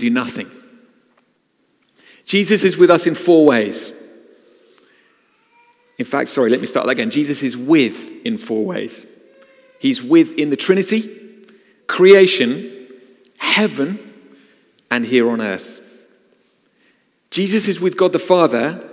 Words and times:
do 0.00 0.10
nothing. 0.10 0.50
Jesus 2.24 2.64
is 2.64 2.76
with 2.76 2.90
us 2.90 3.06
in 3.06 3.14
four 3.14 3.46
ways. 3.46 3.92
In 5.98 6.04
fact, 6.04 6.30
sorry, 6.30 6.50
let 6.50 6.60
me 6.60 6.66
start 6.66 6.86
that 6.86 6.92
again. 6.92 7.10
Jesus 7.10 7.42
is 7.42 7.56
with 7.56 8.10
in 8.24 8.38
four 8.38 8.64
ways. 8.64 9.06
He's 9.80 10.02
with 10.02 10.34
in 10.34 10.48
the 10.48 10.56
Trinity, 10.56 11.18
creation, 11.86 12.88
heaven, 13.38 13.98
and 14.90 15.04
here 15.04 15.30
on 15.30 15.40
earth. 15.40 15.80
Jesus 17.30 17.68
is 17.68 17.80
with 17.80 17.96
God 17.96 18.12
the 18.12 18.18
Father 18.18 18.88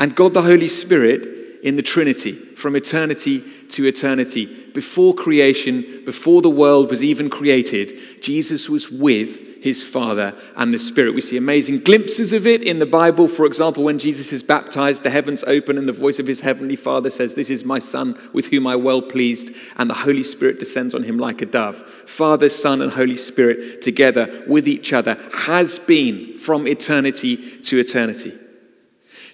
and 0.00 0.14
God 0.14 0.34
the 0.34 0.42
Holy 0.42 0.68
Spirit 0.68 1.60
in 1.62 1.76
the 1.76 1.82
Trinity 1.82 2.32
from 2.54 2.76
eternity 2.76 3.44
to 3.70 3.86
eternity. 3.86 4.46
Before 4.72 5.14
creation, 5.14 6.02
before 6.04 6.42
the 6.42 6.50
world 6.50 6.90
was 6.90 7.02
even 7.02 7.30
created, 7.30 8.22
Jesus 8.22 8.68
was 8.68 8.90
with 8.90 9.55
his 9.66 9.82
Father 9.82 10.32
and 10.54 10.72
the 10.72 10.78
Spirit. 10.78 11.12
We 11.12 11.20
see 11.20 11.36
amazing 11.36 11.80
glimpses 11.80 12.32
of 12.32 12.46
it 12.46 12.62
in 12.62 12.78
the 12.78 12.86
Bible. 12.86 13.26
For 13.26 13.46
example, 13.46 13.82
when 13.82 13.98
Jesus 13.98 14.32
is 14.32 14.44
baptized, 14.44 15.02
the 15.02 15.10
heavens 15.10 15.42
open 15.44 15.76
and 15.76 15.88
the 15.88 15.92
voice 15.92 16.20
of 16.20 16.26
his 16.28 16.38
heavenly 16.38 16.76
Father 16.76 17.10
says, 17.10 17.34
This 17.34 17.50
is 17.50 17.64
my 17.64 17.80
Son 17.80 18.16
with 18.32 18.46
whom 18.46 18.68
I 18.68 18.76
well 18.76 19.02
pleased, 19.02 19.50
and 19.76 19.90
the 19.90 19.94
Holy 19.94 20.22
Spirit 20.22 20.60
descends 20.60 20.94
on 20.94 21.02
him 21.02 21.18
like 21.18 21.42
a 21.42 21.46
dove. 21.46 21.78
Father, 22.06 22.48
Son, 22.48 22.80
and 22.80 22.92
Holy 22.92 23.16
Spirit 23.16 23.82
together 23.82 24.44
with 24.46 24.68
each 24.68 24.92
other 24.92 25.20
has 25.34 25.80
been 25.80 26.36
from 26.36 26.68
eternity 26.68 27.58
to 27.62 27.80
eternity. 27.80 28.38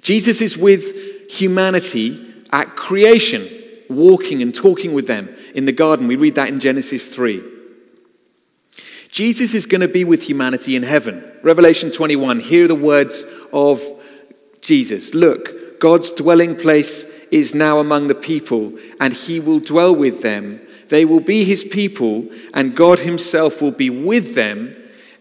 Jesus 0.00 0.40
is 0.40 0.56
with 0.56 1.30
humanity 1.30 2.26
at 2.50 2.74
creation, 2.74 3.46
walking 3.90 4.40
and 4.40 4.54
talking 4.54 4.94
with 4.94 5.06
them 5.06 5.28
in 5.54 5.66
the 5.66 5.72
garden. 5.72 6.08
We 6.08 6.16
read 6.16 6.36
that 6.36 6.48
in 6.48 6.58
Genesis 6.58 7.08
3. 7.08 7.51
Jesus 9.12 9.52
is 9.52 9.66
going 9.66 9.82
to 9.82 9.88
be 9.88 10.04
with 10.04 10.22
humanity 10.22 10.74
in 10.74 10.82
heaven. 10.82 11.22
Revelation 11.42 11.90
21, 11.90 12.40
hear 12.40 12.66
the 12.66 12.74
words 12.74 13.26
of 13.52 13.82
Jesus. 14.62 15.12
Look, 15.12 15.78
God's 15.78 16.10
dwelling 16.10 16.56
place 16.56 17.04
is 17.30 17.54
now 17.54 17.78
among 17.78 18.06
the 18.06 18.14
people, 18.14 18.72
and 18.98 19.12
he 19.12 19.38
will 19.38 19.60
dwell 19.60 19.94
with 19.94 20.22
them. 20.22 20.66
They 20.88 21.04
will 21.04 21.20
be 21.20 21.44
his 21.44 21.62
people, 21.62 22.26
and 22.54 22.74
God 22.74 23.00
himself 23.00 23.60
will 23.60 23.70
be 23.70 23.90
with 23.90 24.34
them 24.34 24.74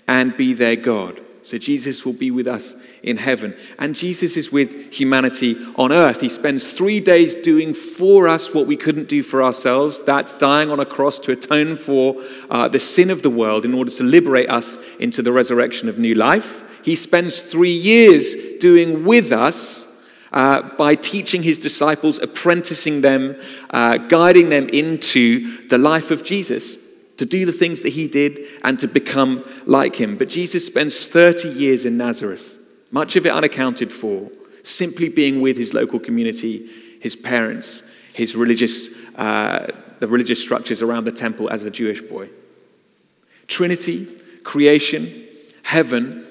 and 0.07 0.37
be 0.37 0.53
their 0.53 0.77
God. 0.77 1.19
So 1.43 1.57
Jesus 1.57 2.05
will 2.05 2.13
be 2.13 2.29
with 2.29 2.47
us 2.47 2.75
in 3.01 3.17
heaven. 3.17 3.55
And 3.79 3.95
Jesus 3.95 4.37
is 4.37 4.51
with 4.51 4.93
humanity 4.93 5.57
on 5.75 5.91
earth. 5.91 6.21
He 6.21 6.29
spends 6.29 6.71
three 6.71 6.99
days 6.99 7.33
doing 7.33 7.73
for 7.73 8.27
us 8.27 8.53
what 8.53 8.67
we 8.67 8.77
couldn't 8.77 9.07
do 9.07 9.23
for 9.23 9.41
ourselves. 9.41 10.01
That's 10.01 10.35
dying 10.35 10.69
on 10.69 10.79
a 10.79 10.85
cross 10.85 11.19
to 11.21 11.31
atone 11.31 11.77
for 11.77 12.21
uh, 12.49 12.67
the 12.67 12.79
sin 12.79 13.09
of 13.09 13.23
the 13.23 13.31
world 13.31 13.65
in 13.65 13.73
order 13.73 13.89
to 13.91 14.03
liberate 14.03 14.49
us 14.49 14.77
into 14.99 15.23
the 15.23 15.31
resurrection 15.31 15.89
of 15.89 15.97
new 15.97 16.13
life. 16.13 16.63
He 16.83 16.95
spends 16.95 17.41
three 17.41 17.75
years 17.75 18.35
doing 18.59 19.05
with 19.05 19.31
us. 19.31 19.87
Uh, 20.33 20.61
by 20.77 20.95
teaching 20.95 21.43
his 21.43 21.59
disciples, 21.59 22.17
apprenticing 22.19 23.01
them, 23.01 23.35
uh, 23.71 23.97
guiding 23.97 24.47
them 24.47 24.69
into 24.69 25.67
the 25.67 25.77
life 25.77 26.09
of 26.09 26.23
Jesus, 26.23 26.79
to 27.17 27.25
do 27.25 27.45
the 27.45 27.51
things 27.51 27.81
that 27.81 27.89
he 27.89 28.07
did 28.07 28.39
and 28.63 28.79
to 28.79 28.87
become 28.87 29.43
like 29.65 29.95
him. 29.95 30.17
But 30.17 30.29
Jesus 30.29 30.65
spends 30.65 31.07
30 31.07 31.49
years 31.49 31.85
in 31.85 31.97
Nazareth, 31.97 32.59
much 32.91 33.15
of 33.15 33.25
it 33.25 33.29
unaccounted 33.29 33.91
for, 33.91 34.29
simply 34.63 35.09
being 35.09 35.41
with 35.41 35.57
his 35.57 35.73
local 35.73 35.99
community, 35.99 36.69
his 36.99 37.15
parents, 37.15 37.83
his 38.13 38.35
religious, 38.35 38.89
uh, 39.15 39.67
the 39.99 40.07
religious 40.07 40.41
structures 40.41 40.81
around 40.81 41.03
the 41.03 41.11
temple 41.11 41.49
as 41.49 41.63
a 41.63 41.71
Jewish 41.71 42.01
boy. 42.01 42.29
Trinity, 43.47 44.05
creation, 44.43 45.27
heaven, 45.63 46.25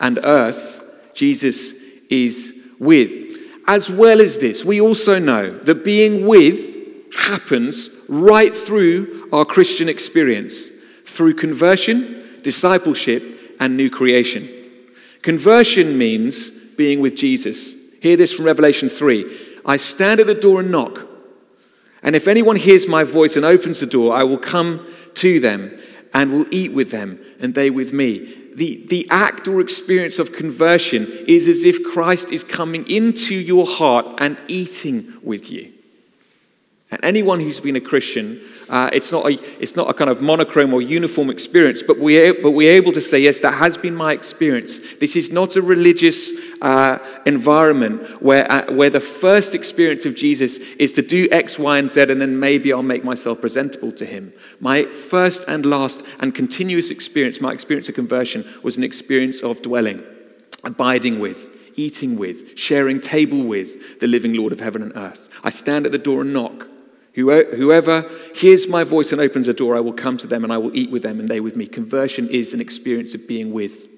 and 0.00 0.18
earth, 0.22 0.82
Jesus 1.14 1.72
is 2.10 2.54
with. 2.78 3.36
As 3.66 3.90
well 3.90 4.20
as 4.20 4.38
this, 4.38 4.64
we 4.64 4.80
also 4.80 5.18
know 5.18 5.58
that 5.58 5.84
being 5.84 6.26
with 6.26 6.76
happens 7.14 7.88
right 8.08 8.54
through 8.54 9.28
our 9.32 9.44
Christian 9.44 9.88
experience 9.88 10.70
through 11.04 11.34
conversion, 11.34 12.40
discipleship, 12.42 13.56
and 13.58 13.76
new 13.76 13.88
creation. 13.88 14.48
Conversion 15.22 15.96
means 15.96 16.50
being 16.50 17.00
with 17.00 17.16
Jesus. 17.16 17.74
Hear 18.00 18.16
this 18.16 18.32
from 18.32 18.44
Revelation 18.44 18.88
3 18.88 19.60
I 19.64 19.76
stand 19.78 20.20
at 20.20 20.26
the 20.26 20.34
door 20.34 20.60
and 20.60 20.70
knock. 20.70 21.06
And 22.02 22.14
if 22.14 22.28
anyone 22.28 22.56
hears 22.56 22.86
my 22.86 23.02
voice 23.02 23.34
and 23.34 23.44
opens 23.44 23.80
the 23.80 23.86
door, 23.86 24.14
I 24.14 24.22
will 24.22 24.38
come 24.38 24.86
to 25.14 25.40
them 25.40 25.76
and 26.14 26.32
will 26.32 26.46
eat 26.52 26.72
with 26.72 26.90
them 26.90 27.18
and 27.40 27.54
they 27.54 27.70
with 27.70 27.92
me. 27.92 28.44
The, 28.54 28.86
the 28.88 29.08
act 29.10 29.48
or 29.48 29.60
experience 29.60 30.18
of 30.18 30.32
conversion 30.32 31.06
is 31.26 31.48
as 31.48 31.64
if 31.64 31.82
Christ 31.82 32.30
is 32.30 32.44
coming 32.44 32.88
into 32.88 33.34
your 33.34 33.66
heart 33.66 34.06
and 34.18 34.38
eating 34.48 35.14
with 35.22 35.50
you. 35.50 35.72
And 36.92 37.04
anyone 37.04 37.40
who's 37.40 37.58
been 37.58 37.74
a 37.74 37.80
Christian, 37.80 38.40
uh, 38.68 38.90
it's, 38.92 39.10
not 39.10 39.26
a, 39.26 39.60
it's 39.60 39.74
not 39.74 39.90
a 39.90 39.94
kind 39.94 40.08
of 40.08 40.22
monochrome 40.22 40.72
or 40.72 40.80
uniform 40.80 41.30
experience, 41.30 41.82
but, 41.82 41.98
we, 41.98 42.30
but 42.40 42.52
we're 42.52 42.74
able 42.74 42.92
to 42.92 43.00
say, 43.00 43.18
yes, 43.18 43.40
that 43.40 43.54
has 43.54 43.76
been 43.76 43.94
my 43.96 44.12
experience. 44.12 44.78
This 45.00 45.16
is 45.16 45.32
not 45.32 45.56
a 45.56 45.62
religious 45.62 46.30
uh, 46.62 46.98
environment 47.26 48.22
where, 48.22 48.50
uh, 48.50 48.72
where 48.72 48.88
the 48.88 49.00
first 49.00 49.52
experience 49.52 50.06
of 50.06 50.14
Jesus 50.14 50.58
is 50.78 50.92
to 50.92 51.02
do 51.02 51.26
X, 51.32 51.58
Y, 51.58 51.76
and 51.76 51.90
Z, 51.90 52.02
and 52.02 52.20
then 52.20 52.38
maybe 52.38 52.72
I'll 52.72 52.84
make 52.84 53.02
myself 53.02 53.40
presentable 53.40 53.90
to 53.90 54.06
him. 54.06 54.32
My 54.60 54.84
first 54.84 55.44
and 55.48 55.66
last 55.66 56.04
and 56.20 56.32
continuous 56.36 56.92
experience, 56.92 57.40
my 57.40 57.52
experience 57.52 57.88
of 57.88 57.96
conversion, 57.96 58.46
was 58.62 58.76
an 58.76 58.84
experience 58.84 59.40
of 59.40 59.60
dwelling, 59.60 60.02
abiding 60.62 61.18
with, 61.18 61.48
eating 61.74 62.16
with, 62.16 62.56
sharing 62.56 63.00
table 63.00 63.42
with 63.42 63.98
the 63.98 64.06
living 64.06 64.34
Lord 64.34 64.52
of 64.52 64.60
heaven 64.60 64.82
and 64.82 64.92
earth. 64.94 65.28
I 65.42 65.50
stand 65.50 65.84
at 65.84 65.90
the 65.90 65.98
door 65.98 66.20
and 66.20 66.32
knock. 66.32 66.68
Whoever 67.16 68.10
hears 68.34 68.68
my 68.68 68.84
voice 68.84 69.10
and 69.10 69.20
opens 69.22 69.48
a 69.48 69.54
door, 69.54 69.74
I 69.74 69.80
will 69.80 69.94
come 69.94 70.18
to 70.18 70.26
them 70.26 70.44
and 70.44 70.52
I 70.52 70.58
will 70.58 70.76
eat 70.76 70.90
with 70.90 71.02
them 71.02 71.18
and 71.18 71.28
they 71.28 71.40
with 71.40 71.56
me. 71.56 71.66
Conversion 71.66 72.28
is 72.28 72.52
an 72.52 72.60
experience 72.60 73.14
of 73.14 73.26
being 73.26 73.52
with. 73.52 73.88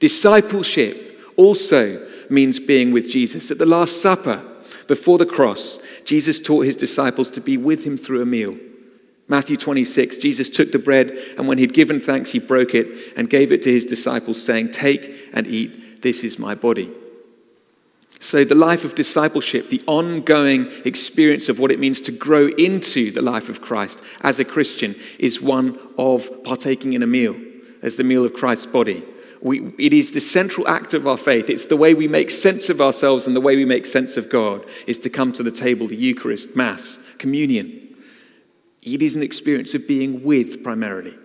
Discipleship 0.00 1.20
also 1.36 2.08
means 2.30 2.58
being 2.58 2.90
with 2.90 3.10
Jesus. 3.10 3.50
At 3.50 3.58
the 3.58 3.66
Last 3.66 4.00
Supper, 4.00 4.42
before 4.88 5.18
the 5.18 5.26
cross, 5.26 5.78
Jesus 6.04 6.40
taught 6.40 6.64
his 6.64 6.76
disciples 6.76 7.30
to 7.32 7.42
be 7.42 7.58
with 7.58 7.84
him 7.84 7.98
through 7.98 8.22
a 8.22 8.26
meal. 8.26 8.56
Matthew 9.28 9.56
26, 9.56 10.16
Jesus 10.16 10.48
took 10.48 10.72
the 10.72 10.78
bread 10.78 11.10
and 11.36 11.46
when 11.46 11.58
he'd 11.58 11.74
given 11.74 12.00
thanks, 12.00 12.32
he 12.32 12.38
broke 12.38 12.74
it 12.74 13.12
and 13.16 13.28
gave 13.28 13.52
it 13.52 13.62
to 13.62 13.70
his 13.70 13.84
disciples, 13.84 14.42
saying, 14.42 14.70
Take 14.70 15.30
and 15.34 15.46
eat, 15.46 16.00
this 16.02 16.24
is 16.24 16.38
my 16.38 16.54
body. 16.54 16.90
So, 18.22 18.44
the 18.44 18.54
life 18.54 18.84
of 18.84 18.94
discipleship, 18.94 19.68
the 19.68 19.82
ongoing 19.88 20.70
experience 20.84 21.48
of 21.48 21.58
what 21.58 21.72
it 21.72 21.80
means 21.80 22.00
to 22.02 22.12
grow 22.12 22.46
into 22.50 23.10
the 23.10 23.20
life 23.20 23.48
of 23.48 23.60
Christ 23.60 24.00
as 24.20 24.38
a 24.38 24.44
Christian, 24.44 24.94
is 25.18 25.42
one 25.42 25.76
of 25.98 26.44
partaking 26.44 26.92
in 26.92 27.02
a 27.02 27.06
meal, 27.06 27.34
as 27.82 27.96
the 27.96 28.04
meal 28.04 28.24
of 28.24 28.32
Christ's 28.32 28.66
body. 28.66 29.02
We, 29.40 29.72
it 29.76 29.92
is 29.92 30.12
the 30.12 30.20
central 30.20 30.68
act 30.68 30.94
of 30.94 31.08
our 31.08 31.16
faith. 31.16 31.50
It's 31.50 31.66
the 31.66 31.76
way 31.76 31.94
we 31.94 32.06
make 32.06 32.30
sense 32.30 32.68
of 32.68 32.80
ourselves 32.80 33.26
and 33.26 33.34
the 33.34 33.40
way 33.40 33.56
we 33.56 33.64
make 33.64 33.86
sense 33.86 34.16
of 34.16 34.30
God, 34.30 34.64
is 34.86 35.00
to 35.00 35.10
come 35.10 35.32
to 35.32 35.42
the 35.42 35.50
table, 35.50 35.88
the 35.88 35.96
Eucharist, 35.96 36.54
Mass, 36.54 37.00
communion. 37.18 37.96
It 38.82 39.02
is 39.02 39.16
an 39.16 39.24
experience 39.24 39.74
of 39.74 39.88
being 39.88 40.22
with 40.22 40.62
primarily, 40.62 41.18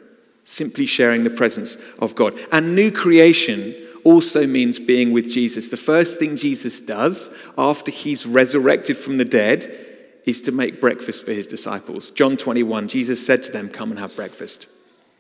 simply 0.46 0.88
sharing 0.88 1.24
the 1.24 1.30
presence 1.30 1.78
of 2.00 2.16
God. 2.16 2.34
And 2.52 2.74
new 2.74 2.92
creation 2.92 3.87
also 4.04 4.48
means 4.48 4.80
being 4.80 5.12
with 5.12 5.30
Jesus. 5.30 5.70
The 5.70 5.78
first 5.78 6.20
thing 6.20 6.36
Jesus 6.36 6.82
does 6.82 7.30
after 7.58 7.92
he's 7.92 8.26
resurrected 8.26 8.98
from 8.98 9.18
the 9.18 9.26
dead 9.26 9.86
is 10.26 10.42
to 10.44 10.52
make 10.52 10.82
breakfast 10.82 11.26
for 11.26 11.32
his 11.32 11.48
disciples. 11.48 12.12
John 12.12 12.36
21, 12.38 12.90
Jesus 12.90 13.26
said 13.26 13.44
to 13.44 13.52
them, 13.52 13.70
Come 13.70 13.92
and 13.92 14.00
have 14.00 14.16
breakfast. 14.16 14.68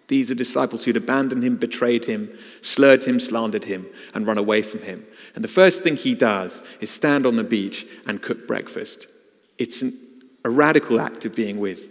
These 0.08 0.32
are 0.32 0.36
disciples 0.36 0.84
who'd 0.84 0.98
abandoned 0.98 1.44
him, 1.44 1.58
betrayed 1.58 2.06
him, 2.06 2.38
slurred 2.62 3.04
him, 3.04 3.20
slandered 3.20 3.66
him, 3.66 3.88
and 4.14 4.26
run 4.26 4.38
away 4.38 4.62
from 4.62 4.82
him. 4.82 5.06
And 5.36 5.44
the 5.44 5.50
first 5.50 5.84
thing 5.84 5.98
he 5.98 6.16
does 6.16 6.62
is 6.80 6.90
stand 6.90 7.26
on 7.26 7.36
the 7.36 7.44
beach 7.44 7.86
and 8.06 8.22
cook 8.22 8.48
breakfast. 8.48 9.08
It's 9.58 9.82
an, 9.82 9.98
a 10.46 10.50
radical 10.50 11.02
act 11.02 11.26
of 11.26 11.36
being 11.36 11.60
with. 11.60 11.90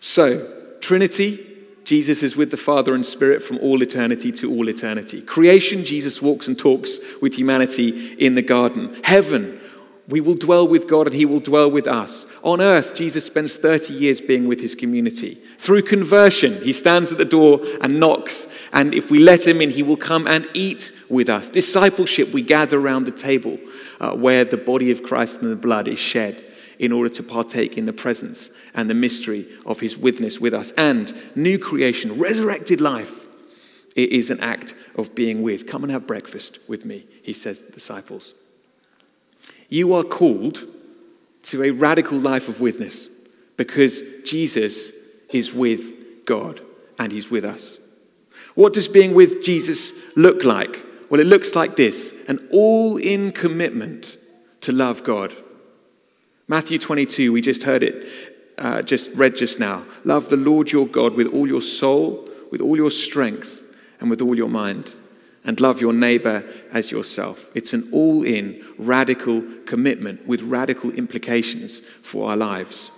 So, 0.00 0.76
Trinity, 0.80 1.57
Jesus 1.88 2.22
is 2.22 2.36
with 2.36 2.50
the 2.50 2.58
Father 2.58 2.94
and 2.94 3.06
Spirit 3.06 3.42
from 3.42 3.56
all 3.60 3.82
eternity 3.82 4.30
to 4.30 4.50
all 4.50 4.68
eternity. 4.68 5.22
Creation, 5.22 5.86
Jesus 5.86 6.20
walks 6.20 6.46
and 6.46 6.58
talks 6.58 6.98
with 7.22 7.32
humanity 7.32 8.12
in 8.18 8.34
the 8.34 8.42
garden. 8.42 9.00
Heaven, 9.02 9.58
we 10.06 10.20
will 10.20 10.34
dwell 10.34 10.68
with 10.68 10.86
God 10.86 11.06
and 11.06 11.16
He 11.16 11.24
will 11.24 11.40
dwell 11.40 11.70
with 11.70 11.88
us. 11.88 12.26
On 12.42 12.60
earth, 12.60 12.94
Jesus 12.94 13.24
spends 13.24 13.56
30 13.56 13.94
years 13.94 14.20
being 14.20 14.46
with 14.46 14.60
His 14.60 14.74
community. 14.74 15.40
Through 15.56 15.84
conversion, 15.84 16.62
He 16.62 16.74
stands 16.74 17.10
at 17.10 17.16
the 17.16 17.24
door 17.24 17.62
and 17.80 17.98
knocks, 17.98 18.46
and 18.74 18.92
if 18.92 19.10
we 19.10 19.18
let 19.18 19.46
Him 19.46 19.62
in, 19.62 19.70
He 19.70 19.82
will 19.82 19.96
come 19.96 20.26
and 20.26 20.46
eat 20.52 20.92
with 21.08 21.30
us. 21.30 21.48
Discipleship, 21.48 22.34
we 22.34 22.42
gather 22.42 22.78
around 22.78 23.06
the 23.06 23.12
table 23.12 23.56
uh, 23.98 24.14
where 24.14 24.44
the 24.44 24.58
body 24.58 24.90
of 24.90 25.02
Christ 25.02 25.40
and 25.40 25.50
the 25.50 25.56
blood 25.56 25.88
is 25.88 25.98
shed 25.98 26.44
in 26.78 26.92
order 26.92 27.08
to 27.08 27.22
partake 27.22 27.76
in 27.76 27.86
the 27.86 27.92
presence 27.92 28.50
and 28.74 28.88
the 28.88 28.94
mystery 28.94 29.48
of 29.66 29.80
his 29.80 29.96
witness 29.96 30.38
with 30.38 30.54
us. 30.54 30.72
And 30.72 31.12
new 31.34 31.58
creation, 31.58 32.18
resurrected 32.18 32.80
life, 32.80 33.26
It 33.98 34.12
is 34.12 34.30
an 34.30 34.38
act 34.38 34.76
of 34.94 35.16
being 35.16 35.42
with. 35.42 35.66
Come 35.66 35.82
and 35.82 35.90
have 35.90 36.06
breakfast 36.06 36.60
with 36.68 36.84
me, 36.84 37.04
he 37.20 37.32
says 37.32 37.58
to 37.58 37.66
the 37.66 37.72
disciples. 37.72 38.32
You 39.68 39.92
are 39.94 40.04
called 40.04 40.64
to 41.44 41.64
a 41.64 41.72
radical 41.72 42.16
life 42.16 42.48
of 42.48 42.60
witness 42.60 43.08
because 43.56 44.02
Jesus 44.24 44.92
is 45.32 45.52
with 45.52 46.24
God 46.26 46.60
and 46.96 47.10
he's 47.10 47.28
with 47.28 47.44
us. 47.44 47.78
What 48.54 48.72
does 48.72 48.86
being 48.86 49.14
with 49.14 49.42
Jesus 49.42 49.92
look 50.14 50.44
like? 50.44 50.86
Well, 51.10 51.20
it 51.20 51.26
looks 51.26 51.56
like 51.56 51.74
this 51.74 52.14
an 52.28 52.48
all 52.52 52.98
in 52.98 53.32
commitment 53.32 54.16
to 54.60 54.70
love 54.70 55.02
God. 55.02 55.34
Matthew 56.50 56.78
22, 56.78 57.30
we 57.30 57.42
just 57.42 57.62
heard 57.62 57.82
it, 57.82 58.08
uh, 58.56 58.80
just 58.80 59.10
read 59.12 59.36
just 59.36 59.60
now. 59.60 59.84
Love 60.04 60.30
the 60.30 60.38
Lord 60.38 60.72
your 60.72 60.86
God 60.86 61.12
with 61.12 61.26
all 61.26 61.46
your 61.46 61.60
soul, 61.60 62.26
with 62.50 62.62
all 62.62 62.74
your 62.74 62.90
strength, 62.90 63.62
and 64.00 64.08
with 64.08 64.22
all 64.22 64.34
your 64.34 64.48
mind. 64.48 64.94
And 65.44 65.60
love 65.60 65.82
your 65.82 65.92
neighbor 65.92 66.42
as 66.72 66.90
yourself. 66.90 67.50
It's 67.54 67.74
an 67.74 67.90
all 67.92 68.24
in, 68.24 68.64
radical 68.78 69.42
commitment 69.66 70.26
with 70.26 70.40
radical 70.40 70.90
implications 70.90 71.82
for 72.02 72.30
our 72.30 72.36
lives. 72.36 72.90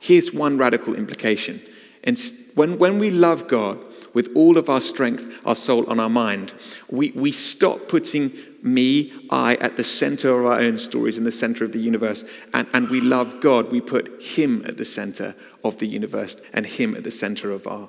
Here's 0.00 0.32
one 0.32 0.56
radical 0.56 0.94
implication. 0.94 1.60
And 2.04 2.20
when, 2.54 2.78
when 2.78 3.00
we 3.00 3.10
love 3.10 3.48
God 3.48 3.78
with 4.14 4.30
all 4.36 4.58
of 4.58 4.68
our 4.68 4.80
strength, 4.80 5.40
our 5.44 5.54
soul, 5.56 5.90
and 5.90 6.00
our 6.00 6.08
mind, 6.08 6.52
we, 6.88 7.10
we 7.12 7.32
stop 7.32 7.88
putting 7.88 8.32
me, 8.62 9.12
I, 9.30 9.56
at 9.56 9.76
the 9.76 9.84
center 9.84 10.30
of 10.30 10.46
our 10.46 10.60
own 10.60 10.78
stories, 10.78 11.18
in 11.18 11.24
the 11.24 11.32
center 11.32 11.64
of 11.64 11.72
the 11.72 11.80
universe, 11.80 12.24
and, 12.54 12.68
and 12.72 12.88
we 12.88 13.00
love 13.00 13.40
God. 13.40 13.72
We 13.72 13.80
put 13.80 14.22
Him 14.22 14.64
at 14.66 14.76
the 14.76 14.84
center 14.84 15.34
of 15.64 15.78
the 15.78 15.86
universe 15.86 16.36
and 16.52 16.64
Him 16.64 16.94
at 16.94 17.04
the 17.04 17.10
center 17.10 17.50
of 17.50 17.66
our 17.66 17.88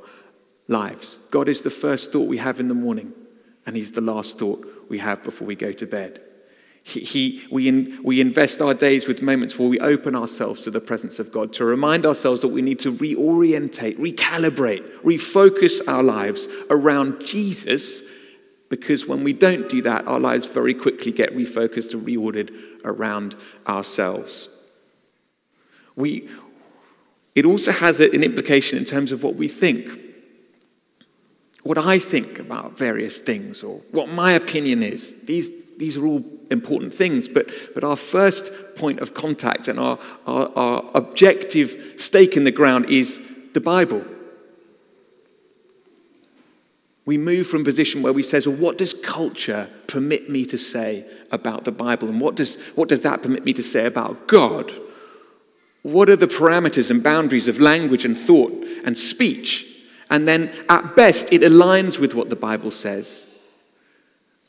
lives. 0.67 1.19
God 1.31 1.47
is 1.47 1.61
the 1.61 1.69
first 1.69 2.11
thought 2.11 2.27
we 2.27 2.37
have 2.37 2.59
in 2.59 2.67
the 2.67 2.73
morning, 2.73 3.13
and 3.65 3.75
He's 3.75 3.91
the 3.91 4.01
last 4.01 4.39
thought 4.39 4.65
we 4.89 4.99
have 4.99 5.23
before 5.23 5.47
we 5.47 5.55
go 5.55 5.71
to 5.71 5.85
bed. 5.85 6.21
He, 6.85 6.99
he, 6.99 7.47
we, 7.49 7.69
in, 7.69 7.99
we 8.03 8.19
invest 8.19 8.61
our 8.61 8.73
days 8.73 9.07
with 9.07 9.21
moments 9.21 9.57
where 9.57 9.69
we 9.69 9.79
open 9.79 10.15
ourselves 10.15 10.61
to 10.61 10.71
the 10.71 10.81
presence 10.81 11.17
of 11.17 11.31
God 11.31 11.53
to 11.53 11.65
remind 11.65 12.05
ourselves 12.05 12.41
that 12.41 12.49
we 12.49 12.61
need 12.61 12.79
to 12.79 12.91
reorientate, 12.91 13.97
recalibrate, 13.97 14.91
refocus 15.01 15.79
our 15.87 16.03
lives 16.03 16.49
around 16.69 17.21
Jesus 17.25 18.01
because 18.73 19.05
when 19.05 19.23
we 19.23 19.33
don't 19.33 19.69
do 19.69 19.83
that, 19.83 20.07
our 20.07 20.19
lives 20.19 20.47
very 20.47 20.73
quickly 20.73 21.11
get 21.11 21.35
refocused 21.37 21.93
and 21.93 22.03
reordered 22.07 22.51
around 22.83 23.35
ourselves. 23.67 24.49
We, 25.95 26.27
it 27.35 27.45
also 27.45 27.71
has 27.71 27.99
an 27.99 28.23
implication 28.23 28.79
in 28.79 28.85
terms 28.85 29.11
of 29.11 29.21
what 29.21 29.35
we 29.35 29.47
think. 29.47 29.99
What 31.61 31.77
I 31.77 31.99
think 31.99 32.39
about 32.39 32.75
various 32.75 33.21
things, 33.21 33.63
or 33.63 33.81
what 33.91 34.09
my 34.09 34.31
opinion 34.31 34.81
is. 34.81 35.13
These, 35.23 35.51
these 35.77 35.95
are 35.95 36.05
all 36.07 36.25
important 36.49 36.95
things, 36.95 37.27
but, 37.27 37.51
but 37.75 37.83
our 37.83 37.95
first 37.95 38.51
point 38.75 39.01
of 39.01 39.13
contact 39.13 39.67
and 39.67 39.79
our, 39.79 39.99
our, 40.25 40.49
our 40.55 40.91
objective 40.95 41.79
stake 41.97 42.35
in 42.35 42.43
the 42.43 42.51
ground 42.51 42.87
is 42.89 43.21
the 43.53 43.61
Bible. 43.61 44.03
We 47.05 47.17
move 47.17 47.47
from 47.47 47.61
a 47.61 47.65
position 47.65 48.01
where 48.01 48.13
we 48.13 48.23
say, 48.23 48.39
well, 48.45 48.55
what 48.55 48.77
does 48.77 48.93
culture 48.93 49.69
permit 49.87 50.29
me 50.29 50.45
to 50.45 50.57
say 50.57 51.05
about 51.31 51.65
the 51.65 51.71
Bible? 51.71 52.07
And 52.07 52.21
what 52.21 52.35
does, 52.35 52.55
what 52.75 52.87
does 52.87 53.01
that 53.01 53.21
permit 53.21 53.43
me 53.43 53.51
to 53.53 53.63
say 53.63 53.85
about 53.85 54.27
God? 54.27 54.71
What 55.81 56.09
are 56.09 56.15
the 56.15 56.27
parameters 56.27 56.89
and 56.89 57.03
boundaries 57.03 57.49
of 57.49 57.59
language 57.59 58.05
and 58.05 58.17
thought 58.17 58.53
and 58.85 58.97
speech? 58.97 59.67
And 60.09 60.27
then, 60.27 60.53
at 60.69 60.95
best, 60.95 61.33
it 61.33 61.41
aligns 61.41 61.99
with 61.99 62.13
what 62.13 62.29
the 62.29 62.35
Bible 62.35 62.71
says. 62.71 63.25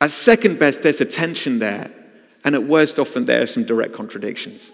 At 0.00 0.10
second 0.10 0.58
best, 0.58 0.82
there's 0.82 1.00
a 1.00 1.06
tension 1.06 1.58
there. 1.58 1.90
And 2.44 2.54
at 2.54 2.64
worst, 2.64 2.98
often, 2.98 3.24
there 3.24 3.42
are 3.42 3.46
some 3.46 3.64
direct 3.64 3.94
contradictions. 3.94 4.70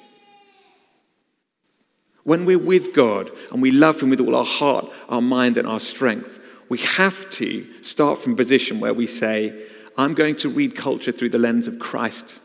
When 2.25 2.45
we're 2.45 2.59
with 2.59 2.93
God 2.93 3.31
and 3.53 3.63
we 3.63 3.71
love 3.71 4.03
Him 4.03 4.11
with 4.11 4.21
all 4.21 4.35
our 4.35 4.45
heart, 4.45 4.91
our 5.09 5.23
mind, 5.23 5.57
and 5.57 5.69
our 5.69 5.81
strength, 5.81 6.40
we 6.71 6.79
have 6.79 7.29
to 7.31 7.67
start 7.83 8.19
from 8.19 8.33
a 8.33 8.37
position 8.37 8.81
where 8.81 8.95
we 8.95 9.07
say, 9.07 9.67
I'm 9.99 10.15
going 10.15 10.37
to 10.37 10.49
read 10.49 10.77
culture 10.77 11.13
through 11.13 11.31
the 11.31 11.39
lens 11.39 11.67
of 11.67 11.79
Christ. 11.79 12.39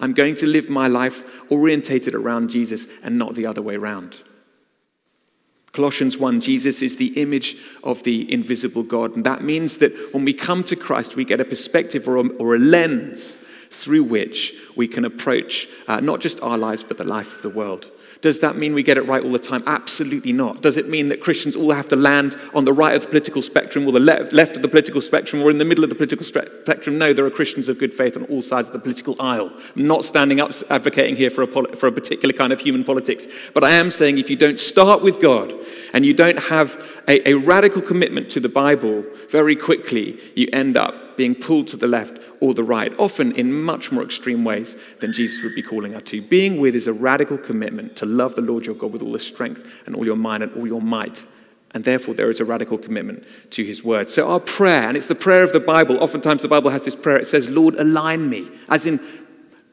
I'm 0.00 0.14
going 0.14 0.36
to 0.36 0.46
live 0.46 0.70
my 0.70 0.88
life 0.88 1.24
orientated 1.50 2.14
around 2.14 2.48
Jesus 2.48 2.86
and 3.02 3.18
not 3.18 3.34
the 3.34 3.44
other 3.44 3.60
way 3.60 3.74
around. 3.74 4.16
Colossians 5.72 6.16
1 6.16 6.40
Jesus 6.40 6.80
is 6.80 6.96
the 6.96 7.20
image 7.20 7.56
of 7.82 8.02
the 8.04 8.32
invisible 8.32 8.82
God. 8.82 9.16
And 9.16 9.24
that 9.24 9.42
means 9.42 9.78
that 9.78 9.92
when 10.14 10.24
we 10.24 10.32
come 10.32 10.62
to 10.64 10.76
Christ, 10.76 11.16
we 11.16 11.24
get 11.24 11.40
a 11.40 11.44
perspective 11.44 12.06
or 12.06 12.16
a, 12.16 12.28
or 12.34 12.54
a 12.54 12.58
lens 12.58 13.36
through 13.70 14.04
which 14.04 14.54
we 14.76 14.86
can 14.86 15.04
approach 15.04 15.66
uh, 15.88 15.98
not 15.98 16.20
just 16.20 16.40
our 16.40 16.58
lives, 16.58 16.84
but 16.84 16.98
the 16.98 17.04
life 17.04 17.36
of 17.36 17.42
the 17.42 17.50
world. 17.50 17.90
Does 18.22 18.38
that 18.38 18.56
mean 18.56 18.72
we 18.72 18.84
get 18.84 18.96
it 18.96 19.06
right 19.06 19.22
all 19.22 19.32
the 19.32 19.38
time? 19.38 19.64
Absolutely 19.66 20.32
not. 20.32 20.62
Does 20.62 20.76
it 20.76 20.88
mean 20.88 21.08
that 21.08 21.20
Christians 21.20 21.56
all 21.56 21.72
have 21.72 21.88
to 21.88 21.96
land 21.96 22.36
on 22.54 22.64
the 22.64 22.72
right 22.72 22.94
of 22.94 23.02
the 23.02 23.08
political 23.08 23.42
spectrum 23.42 23.84
or 23.84 23.90
the 23.90 23.98
left, 23.98 24.56
of 24.56 24.62
the 24.62 24.68
political 24.68 25.00
spectrum 25.00 25.42
or 25.42 25.50
in 25.50 25.58
the 25.58 25.64
middle 25.64 25.82
of 25.82 25.90
the 25.90 25.96
political 25.96 26.24
spectrum? 26.24 26.98
No, 26.98 27.12
there 27.12 27.26
are 27.26 27.30
Christians 27.30 27.68
of 27.68 27.80
good 27.80 27.92
faith 27.92 28.16
on 28.16 28.22
all 28.26 28.40
sides 28.40 28.68
of 28.68 28.74
the 28.74 28.78
political 28.78 29.16
aisle. 29.18 29.52
I'm 29.74 29.88
not 29.88 30.04
standing 30.04 30.40
up 30.40 30.52
advocating 30.70 31.16
here 31.16 31.30
for 31.30 31.42
a, 31.42 31.76
for 31.76 31.88
a 31.88 31.92
particular 31.92 32.32
kind 32.32 32.52
of 32.52 32.60
human 32.60 32.84
politics. 32.84 33.26
But 33.54 33.64
I 33.64 33.72
am 33.72 33.90
saying 33.90 34.18
if 34.18 34.30
you 34.30 34.36
don't 34.36 34.60
start 34.60 35.02
with 35.02 35.20
God 35.20 35.52
and 35.92 36.06
you 36.06 36.14
don't 36.14 36.38
have 36.38 36.80
a, 37.08 37.28
a 37.30 37.34
radical 37.34 37.82
commitment 37.82 38.30
to 38.30 38.40
the 38.40 38.48
Bible, 38.48 39.04
very 39.30 39.56
quickly 39.56 40.20
you 40.36 40.46
end 40.52 40.76
up 40.76 40.94
being 41.16 41.34
pulled 41.34 41.68
to 41.68 41.76
the 41.76 41.86
left 41.86 42.18
or 42.40 42.54
the 42.54 42.64
right, 42.64 42.92
often 42.98 43.32
in 43.32 43.52
much 43.52 43.92
more 43.92 44.02
extreme 44.02 44.44
ways 44.44 44.76
than 45.00 45.12
Jesus 45.12 45.42
would 45.42 45.54
be 45.54 45.62
calling 45.62 45.94
us 45.94 46.02
to. 46.04 46.22
Being 46.22 46.58
with 46.58 46.74
is 46.74 46.86
a 46.86 46.92
radical 46.92 47.38
commitment 47.38 47.96
to 47.96 48.06
love 48.06 48.34
the 48.34 48.42
Lord 48.42 48.66
your 48.66 48.74
God 48.74 48.92
with 48.92 49.02
all 49.02 49.12
the 49.12 49.18
strength 49.18 49.70
and 49.86 49.94
all 49.94 50.04
your 50.04 50.16
mind 50.16 50.42
and 50.42 50.52
all 50.54 50.66
your 50.66 50.80
might. 50.80 51.24
And 51.74 51.84
therefore, 51.84 52.14
there 52.14 52.28
is 52.28 52.40
a 52.40 52.44
radical 52.44 52.76
commitment 52.76 53.24
to 53.50 53.64
his 53.64 53.82
word. 53.82 54.10
So, 54.10 54.28
our 54.28 54.40
prayer, 54.40 54.88
and 54.88 54.96
it's 54.96 55.06
the 55.06 55.14
prayer 55.14 55.42
of 55.42 55.52
the 55.52 55.60
Bible, 55.60 56.02
oftentimes 56.02 56.42
the 56.42 56.48
Bible 56.48 56.70
has 56.70 56.82
this 56.82 56.94
prayer, 56.94 57.16
it 57.16 57.26
says, 57.26 57.48
Lord, 57.48 57.76
align 57.76 58.28
me, 58.28 58.50
as 58.68 58.84
in 58.84 59.00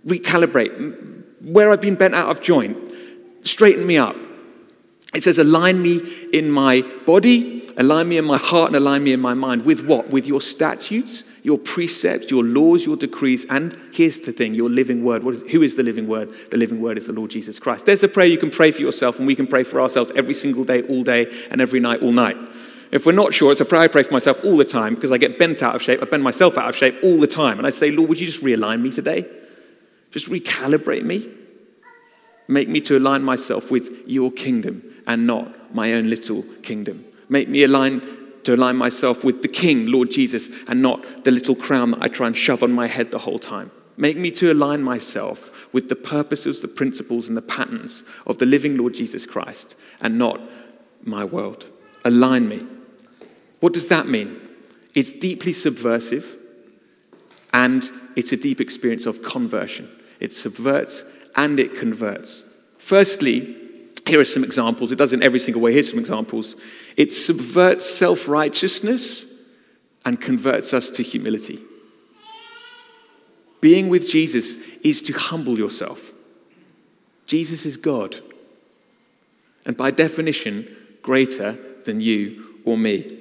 recalibrate. 0.05 1.23
Where 1.41 1.71
I've 1.71 1.81
been 1.81 1.95
bent 1.95 2.15
out 2.15 2.29
of 2.29 2.41
joint, 2.41 2.77
straighten 3.41 3.85
me 3.85 3.97
up. 3.97 4.15
It 5.13 5.23
says, 5.23 5.39
align 5.39 5.81
me 5.81 6.01
in 6.31 6.51
my 6.51 6.81
body, 7.05 7.67
align 7.77 8.09
me 8.09 8.17
in 8.17 8.25
my 8.25 8.37
heart, 8.37 8.67
and 8.67 8.75
align 8.75 9.03
me 9.03 9.11
in 9.11 9.19
my 9.19 9.33
mind. 9.33 9.65
With 9.65 9.83
what? 9.85 10.09
With 10.09 10.27
your 10.27 10.39
statutes, 10.39 11.23
your 11.41 11.57
precepts, 11.57 12.29
your 12.29 12.43
laws, 12.43 12.85
your 12.85 12.95
decrees, 12.95 13.45
and 13.49 13.75
here's 13.91 14.19
the 14.19 14.31
thing 14.31 14.53
your 14.53 14.69
living 14.69 15.03
word. 15.03 15.23
Who 15.23 15.63
is 15.63 15.75
the 15.75 15.83
living 15.83 16.07
word? 16.07 16.33
The 16.51 16.57
living 16.57 16.79
word 16.79 16.97
is 16.97 17.07
the 17.07 17.13
Lord 17.13 17.31
Jesus 17.31 17.59
Christ. 17.59 17.87
There's 17.87 18.03
a 18.03 18.07
prayer 18.07 18.27
you 18.27 18.37
can 18.37 18.51
pray 18.51 18.71
for 18.71 18.81
yourself, 18.81 19.17
and 19.17 19.25
we 19.25 19.35
can 19.35 19.47
pray 19.47 19.63
for 19.63 19.81
ourselves 19.81 20.11
every 20.15 20.35
single 20.35 20.63
day, 20.63 20.83
all 20.83 21.03
day, 21.03 21.25
and 21.49 21.59
every 21.59 21.79
night, 21.79 22.03
all 22.03 22.13
night. 22.13 22.37
If 22.91 23.05
we're 23.05 23.11
not 23.11 23.33
sure, 23.33 23.51
it's 23.51 23.61
a 23.61 23.65
prayer 23.65 23.83
I 23.83 23.87
pray 23.87 24.03
for 24.03 24.13
myself 24.13 24.43
all 24.43 24.57
the 24.57 24.65
time 24.65 24.95
because 24.95 25.11
I 25.11 25.17
get 25.17 25.39
bent 25.39 25.63
out 25.63 25.75
of 25.75 25.81
shape. 25.81 26.01
I 26.01 26.05
bend 26.05 26.23
myself 26.23 26.57
out 26.57 26.69
of 26.69 26.75
shape 26.75 26.97
all 27.03 27.19
the 27.19 27.27
time. 27.27 27.57
And 27.57 27.67
I 27.67 27.69
say, 27.69 27.91
Lord, 27.91 28.09
would 28.09 28.19
you 28.19 28.25
just 28.27 28.43
realign 28.43 28.81
me 28.81 28.91
today? 28.91 29.25
Just 30.11 30.27
recalibrate 30.27 31.03
me. 31.03 31.29
Make 32.49 32.67
me 32.67 32.81
to 32.81 32.97
align 32.97 33.21
myself 33.21 33.69
with 33.69 33.91
your 34.07 34.31
kingdom 34.31 34.83
and 35.05 35.27
not 35.27 35.75
my 35.75 35.93
own 35.93 36.09
little 36.09 36.41
kingdom. 36.63 37.05
Make 37.29 37.47
me 37.47 37.61
align 37.61 38.01
to 38.43 38.55
align 38.55 38.75
myself 38.75 39.23
with 39.23 39.43
the 39.43 39.47
King, 39.47 39.85
Lord 39.91 40.09
Jesus, 40.09 40.49
and 40.67 40.81
not 40.81 41.23
the 41.25 41.29
little 41.29 41.55
crown 41.55 41.91
that 41.91 42.01
I 42.01 42.07
try 42.07 42.25
and 42.25 42.35
shove 42.35 42.63
on 42.63 42.71
my 42.71 42.87
head 42.87 43.11
the 43.11 43.19
whole 43.19 43.37
time. 43.37 43.69
Make 43.97 44.17
me 44.17 44.31
to 44.31 44.51
align 44.51 44.81
myself 44.81 45.51
with 45.73 45.89
the 45.89 45.95
purposes, 45.95 46.63
the 46.63 46.67
principles, 46.67 47.27
and 47.27 47.37
the 47.37 47.43
patterns 47.43 48.01
of 48.25 48.39
the 48.39 48.47
living 48.47 48.77
Lord 48.77 48.95
Jesus 48.95 49.27
Christ 49.27 49.75
and 50.01 50.17
not 50.17 50.41
my 51.03 51.23
world. 51.23 51.67
Align 52.03 52.49
me. 52.49 52.65
What 53.59 53.73
does 53.73 53.89
that 53.89 54.07
mean? 54.07 54.41
It's 54.95 55.13
deeply 55.13 55.53
subversive 55.53 56.35
and 57.53 57.91
it's 58.15 58.31
a 58.31 58.37
deep 58.37 58.59
experience 58.59 59.05
of 59.05 59.21
conversion. 59.21 59.87
It 60.19 60.33
subverts 60.33 61.03
and 61.39 61.57
it 61.57 61.77
converts. 61.77 62.43
Firstly, 62.77 63.55
here 64.05 64.19
are 64.19 64.25
some 64.25 64.43
examples. 64.43 64.91
It 64.91 64.97
does 64.97 65.13
in 65.13 65.23
every 65.23 65.39
single 65.39 65.61
way. 65.61 65.71
Here's 65.71 65.89
some 65.89 65.97
examples. 65.97 66.57
It 66.97 67.13
subverts 67.13 67.89
self 67.89 68.27
righteousness 68.27 69.25
and 70.05 70.19
converts 70.19 70.73
us 70.73 70.91
to 70.91 71.03
humility. 71.03 71.61
Being 73.61 73.87
with 73.87 74.07
Jesus 74.07 74.57
is 74.83 75.01
to 75.03 75.13
humble 75.13 75.57
yourself. 75.57 76.11
Jesus 77.25 77.65
is 77.65 77.77
God. 77.77 78.17
And 79.65 79.77
by 79.77 79.91
definition, 79.91 80.75
greater 81.01 81.57
than 81.85 82.01
you 82.01 82.55
or 82.65 82.77
me. 82.77 83.17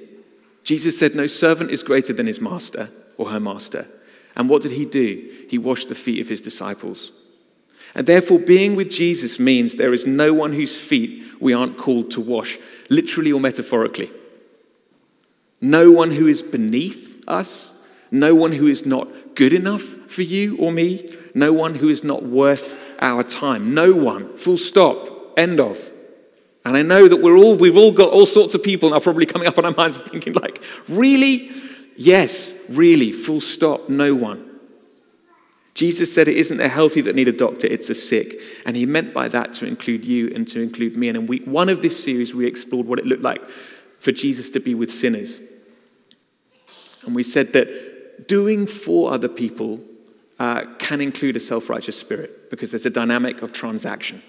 Jesus 0.63 0.99
said, 0.99 1.15
No 1.15 1.27
servant 1.27 1.71
is 1.71 1.83
greater 1.83 2.11
than 2.11 2.27
his 2.27 2.41
master 2.41 2.89
or 3.17 3.29
her 3.29 3.39
master. 3.39 3.87
And 4.35 4.49
what 4.49 4.61
did 4.61 4.71
he 4.71 4.85
do? 4.85 5.45
He 5.49 5.57
washed 5.57 5.87
the 5.87 5.95
feet 5.95 6.19
of 6.19 6.27
his 6.27 6.41
disciples. 6.41 7.13
And 7.95 8.07
therefore, 8.07 8.39
being 8.39 8.75
with 8.75 8.89
Jesus 8.89 9.39
means 9.39 9.75
there 9.75 9.93
is 9.93 10.05
no 10.05 10.33
one 10.33 10.53
whose 10.53 10.79
feet 10.79 11.23
we 11.39 11.53
aren't 11.53 11.77
called 11.77 12.11
to 12.11 12.21
wash, 12.21 12.59
literally 12.89 13.31
or 13.31 13.39
metaphorically. 13.39 14.11
No 15.61 15.91
one 15.91 16.11
who 16.11 16.27
is 16.27 16.41
beneath 16.41 17.23
us. 17.27 17.73
No 18.11 18.33
one 18.33 18.51
who 18.51 18.67
is 18.67 18.85
not 18.85 19.35
good 19.35 19.53
enough 19.53 19.81
for 19.81 20.21
you 20.21 20.57
or 20.57 20.71
me. 20.71 21.09
No 21.33 21.53
one 21.53 21.75
who 21.75 21.89
is 21.89 22.03
not 22.03 22.23
worth 22.23 22.77
our 22.99 23.23
time. 23.23 23.73
No 23.73 23.93
one. 23.93 24.35
Full 24.37 24.57
stop. 24.57 25.37
End 25.37 25.59
of. 25.59 25.91
And 26.65 26.75
I 26.75 26.81
know 26.81 27.07
that 27.07 27.17
we're 27.17 27.37
all, 27.37 27.55
we've 27.55 27.77
all 27.77 27.91
got 27.91 28.09
all 28.09 28.25
sorts 28.25 28.53
of 28.53 28.63
people 28.63 28.89
now 28.89 28.99
probably 28.99 29.25
coming 29.25 29.47
up 29.47 29.57
on 29.57 29.65
our 29.65 29.73
minds 29.73 29.97
thinking, 29.97 30.33
like, 30.33 30.61
really? 30.87 31.51
Yes, 31.95 32.53
really. 32.67 33.11
Full 33.11 33.41
stop. 33.41 33.89
No 33.89 34.13
one. 34.13 34.48
Jesus 35.79 36.13
said 36.13 36.27
it 36.27 36.35
isn't 36.35 36.57
the 36.57 36.67
healthy 36.67 36.99
that 36.99 37.15
need 37.15 37.29
a 37.29 37.31
doctor, 37.31 37.65
it's 37.65 37.87
the 37.87 37.95
sick. 37.95 38.41
And 38.65 38.75
he 38.75 38.85
meant 38.85 39.13
by 39.13 39.29
that 39.29 39.53
to 39.53 39.65
include 39.65 40.03
you 40.03 40.29
and 40.35 40.45
to 40.49 40.61
include 40.61 40.97
me. 40.97 41.07
And 41.07 41.15
in 41.15 41.25
week 41.25 41.45
one 41.45 41.69
of 41.69 41.81
this 41.81 42.03
series, 42.03 42.35
we 42.35 42.45
explored 42.45 42.85
what 42.85 42.99
it 42.99 43.05
looked 43.05 43.21
like 43.21 43.41
for 43.97 44.11
Jesus 44.11 44.49
to 44.49 44.59
be 44.59 44.75
with 44.75 44.91
sinners. 44.91 45.39
And 47.05 47.15
we 47.15 47.23
said 47.23 47.53
that 47.53 48.27
doing 48.27 48.67
for 48.67 49.13
other 49.13 49.29
people 49.29 49.79
uh, 50.37 50.65
can 50.79 50.99
include 50.99 51.37
a 51.37 51.39
self 51.39 51.69
righteous 51.69 51.97
spirit 51.97 52.49
because 52.49 52.71
there's 52.71 52.85
a 52.85 52.89
dynamic 52.89 53.41
of 53.41 53.53
transaction. 53.53 54.21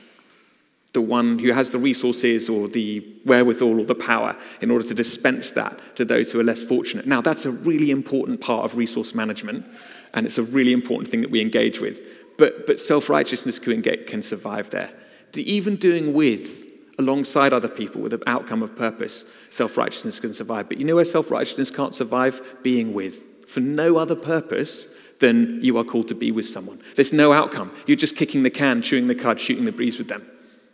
The 0.93 1.01
one 1.01 1.41
who 1.41 1.51
has 1.51 1.73
the 1.73 1.79
resources 1.79 2.49
or 2.49 2.69
the 2.69 3.05
wherewithal 3.25 3.81
or 3.81 3.85
the 3.85 3.97
power 3.97 4.37
in 4.61 4.71
order 4.71 4.87
to 4.87 4.95
dispense 4.95 5.51
that 5.53 5.97
to 5.97 6.05
those 6.05 6.31
who 6.31 6.39
are 6.39 6.45
less 6.45 6.63
fortunate. 6.63 7.09
Now, 7.09 7.21
that's 7.21 7.45
a 7.45 7.51
really 7.51 7.91
important 7.91 8.41
part 8.41 8.65
of 8.65 8.77
resource 8.77 9.17
management, 9.17 9.67
and 10.15 10.27
it's 10.27 10.39
a 10.39 10.43
really 10.43 10.73
important 10.73 11.11
thing 11.11 11.21
that 11.21 11.31
we 11.31 11.41
engage 11.41 11.81
with. 11.81 12.01
But, 12.39 12.67
but 12.67 12.81
self 12.81 13.09
righteousness 13.09 13.59
can, 13.59 13.83
can 13.83 14.23
survive 14.23 14.71
there. 14.71 14.91
Even 15.35 15.77
doing 15.77 16.13
with 16.13 16.65
alongside 16.99 17.53
other 17.53 17.69
people 17.69 18.01
with 18.01 18.13
an 18.13 18.23
outcome 18.27 18.63
of 18.63 18.77
purpose, 18.77 19.25
self 19.51 19.77
righteousness 19.77 20.21
can 20.21 20.33
survive. 20.33 20.69
But 20.69 20.79
you 20.79 20.85
know 20.85 20.97
where 20.97 21.05
self 21.05 21.31
righteousness 21.31 21.71
can't 21.71 21.95
survive? 21.95 22.41
Being 22.63 22.93
with. 22.93 23.23
For 23.49 23.61
no 23.61 23.97
other 23.97 24.15
purpose 24.15 24.89
than 25.19 25.63
you 25.63 25.77
are 25.79 25.85
called 25.85 26.09
to 26.09 26.15
be 26.15 26.31
with 26.31 26.47
someone. 26.47 26.81
There's 26.97 27.13
no 27.13 27.33
outcome. 27.33 27.73
You're 27.87 27.97
just 27.97 28.17
kicking 28.17 28.43
the 28.43 28.51
can, 28.51 28.83
chewing 28.83 29.07
the 29.07 29.15
cud, 29.15 29.39
shooting 29.39 29.65
the 29.65 29.73
breeze 29.73 29.99
with 29.99 30.09
them. 30.09 30.27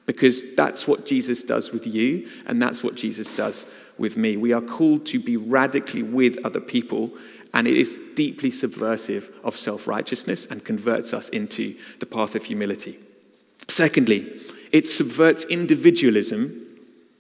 Because 0.07 0.55
that's 0.55 0.87
what 0.87 1.05
Jesus 1.05 1.43
does 1.43 1.73
with 1.73 1.85
you, 1.85 2.28
and 2.47 2.62
that's 2.62 2.85
what 2.85 2.95
Jesus 2.95 3.33
does 3.33 3.66
with 3.99 4.16
me. 4.16 4.37
We 4.37 4.52
are 4.52 4.61
called 4.61 5.05
to 5.07 5.19
be 5.19 5.37
radically 5.37 6.05
with 6.05 6.38
other 6.45 6.61
people, 6.61 7.11
and 7.53 7.67
it 7.67 7.76
is 7.76 7.99
deeply 8.15 8.50
subversive 8.50 9.31
of 9.45 9.57
self 9.57 9.87
righteousness 9.87 10.47
and 10.47 10.65
converts 10.65 11.15
us 11.15 11.29
into 11.31 11.76
the 12.00 12.07
path 12.07 12.35
of 12.35 12.45
humility. 12.45 12.99
Secondly, 13.69 14.41
it 14.73 14.87
subverts 14.87 15.45
individualism 15.45 16.62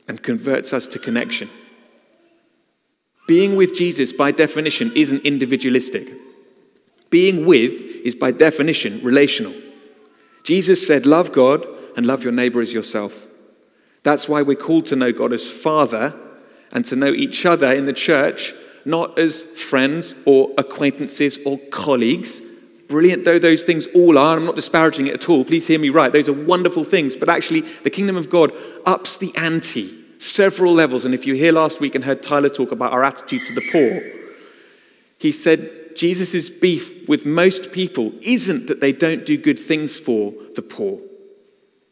and 0.08 0.22
converts 0.22 0.72
us 0.72 0.86
to 0.88 0.98
connection. 0.98 1.50
Being 3.26 3.56
with 3.56 3.74
Jesus, 3.74 4.12
by 4.12 4.30
definition, 4.30 4.92
isn't 4.94 5.22
individualistic. 5.22 6.12
Being 7.10 7.46
with 7.46 7.72
is 7.72 8.14
by 8.14 8.30
definition 8.30 9.02
relational. 9.02 9.54
Jesus 10.44 10.86
said, 10.86 11.06
Love 11.06 11.32
God 11.32 11.66
and 11.96 12.06
love 12.06 12.22
your 12.22 12.32
neighbor 12.32 12.60
as 12.60 12.72
yourself. 12.72 13.26
That's 14.02 14.28
why 14.28 14.42
we're 14.42 14.54
called 14.54 14.86
to 14.86 14.96
know 14.96 15.12
God 15.12 15.32
as 15.32 15.50
Father 15.50 16.14
and 16.72 16.84
to 16.84 16.94
know 16.94 17.12
each 17.12 17.44
other 17.44 17.72
in 17.72 17.86
the 17.86 17.92
church, 17.92 18.54
not 18.86 19.18
as 19.18 19.42
friends 19.42 20.14
or 20.24 20.50
acquaintances 20.56 21.38
or 21.44 21.58
colleagues. 21.70 22.40
Brilliant 22.88 23.24
though 23.24 23.38
those 23.38 23.64
things 23.64 23.86
all 23.88 24.16
are, 24.16 24.36
I'm 24.36 24.44
not 24.44 24.56
disparaging 24.56 25.08
it 25.08 25.14
at 25.14 25.28
all. 25.28 25.44
Please 25.44 25.66
hear 25.66 25.78
me 25.78 25.90
right. 25.90 26.12
Those 26.12 26.28
are 26.28 26.32
wonderful 26.32 26.84
things. 26.84 27.16
But 27.16 27.28
actually, 27.28 27.62
the 27.82 27.90
kingdom 27.90 28.16
of 28.16 28.30
God 28.30 28.52
ups 28.86 29.16
the 29.16 29.36
ante 29.36 30.04
several 30.18 30.72
levels. 30.72 31.04
And 31.04 31.14
if 31.14 31.26
you 31.26 31.34
hear 31.34 31.52
last 31.52 31.80
week 31.80 31.94
and 31.94 32.04
heard 32.04 32.22
Tyler 32.22 32.48
talk 32.48 32.72
about 32.72 32.92
our 32.92 33.04
attitude 33.04 33.44
to 33.46 33.54
the 33.54 33.68
poor, 33.72 34.02
he 35.18 35.32
said 35.32 35.96
Jesus' 35.96 36.48
beef 36.48 37.08
with 37.08 37.26
most 37.26 37.72
people 37.72 38.12
isn't 38.22 38.66
that 38.66 38.80
they 38.80 38.92
don't 38.92 39.26
do 39.26 39.36
good 39.36 39.58
things 39.58 39.98
for 39.98 40.32
the 40.54 40.62
poor. 40.62 41.00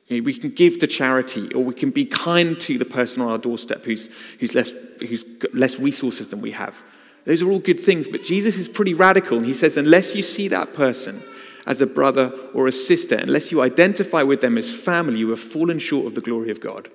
We 0.09 0.35
can 0.35 0.51
give 0.51 0.79
to 0.81 0.87
charity, 0.87 1.53
or 1.55 1.65
we 1.65 1.75
can 1.75 1.91
be 1.91 2.05
kind 2.05 2.61
to 2.61 2.79
the 2.79 2.85
person 2.85 3.23
on 3.23 3.31
our 3.31 3.39
doorstep 3.39 3.85
who's, 3.85 4.11
who's, 4.39 4.55
less, 4.55 4.71
who's 5.01 5.25
less 5.53 5.79
resources 5.79 6.29
than 6.29 6.41
we 6.41 6.51
have. 6.53 6.77
Those 7.25 7.41
are 7.41 7.51
all 7.51 7.59
good 7.59 7.81
things, 7.81 8.07
but 8.07 8.23
Jesus 8.23 8.59
is 8.59 8.69
pretty 8.69 8.93
radical, 8.93 9.39
and 9.39 9.47
he 9.47 9.55
says, 9.55 9.77
unless 9.77 10.15
you 10.15 10.21
see 10.21 10.49
that 10.49 10.75
person 10.75 11.23
as 11.67 11.81
a 11.81 11.87
brother 11.87 12.33
or 12.53 12.67
a 12.67 12.73
sister, 12.73 13.15
unless 13.15 13.51
you 13.51 13.63
identify 13.63 14.23
with 14.23 14.43
them 14.43 14.59
as 14.59 14.71
family, 14.73 15.19
you 15.19 15.31
have 15.31 15.41
fallen 15.41 15.79
short 15.79 16.07
of 16.07 16.15
the 16.15 16.21
glory 16.21 16.51
of 16.51 16.61
God. 16.61 16.91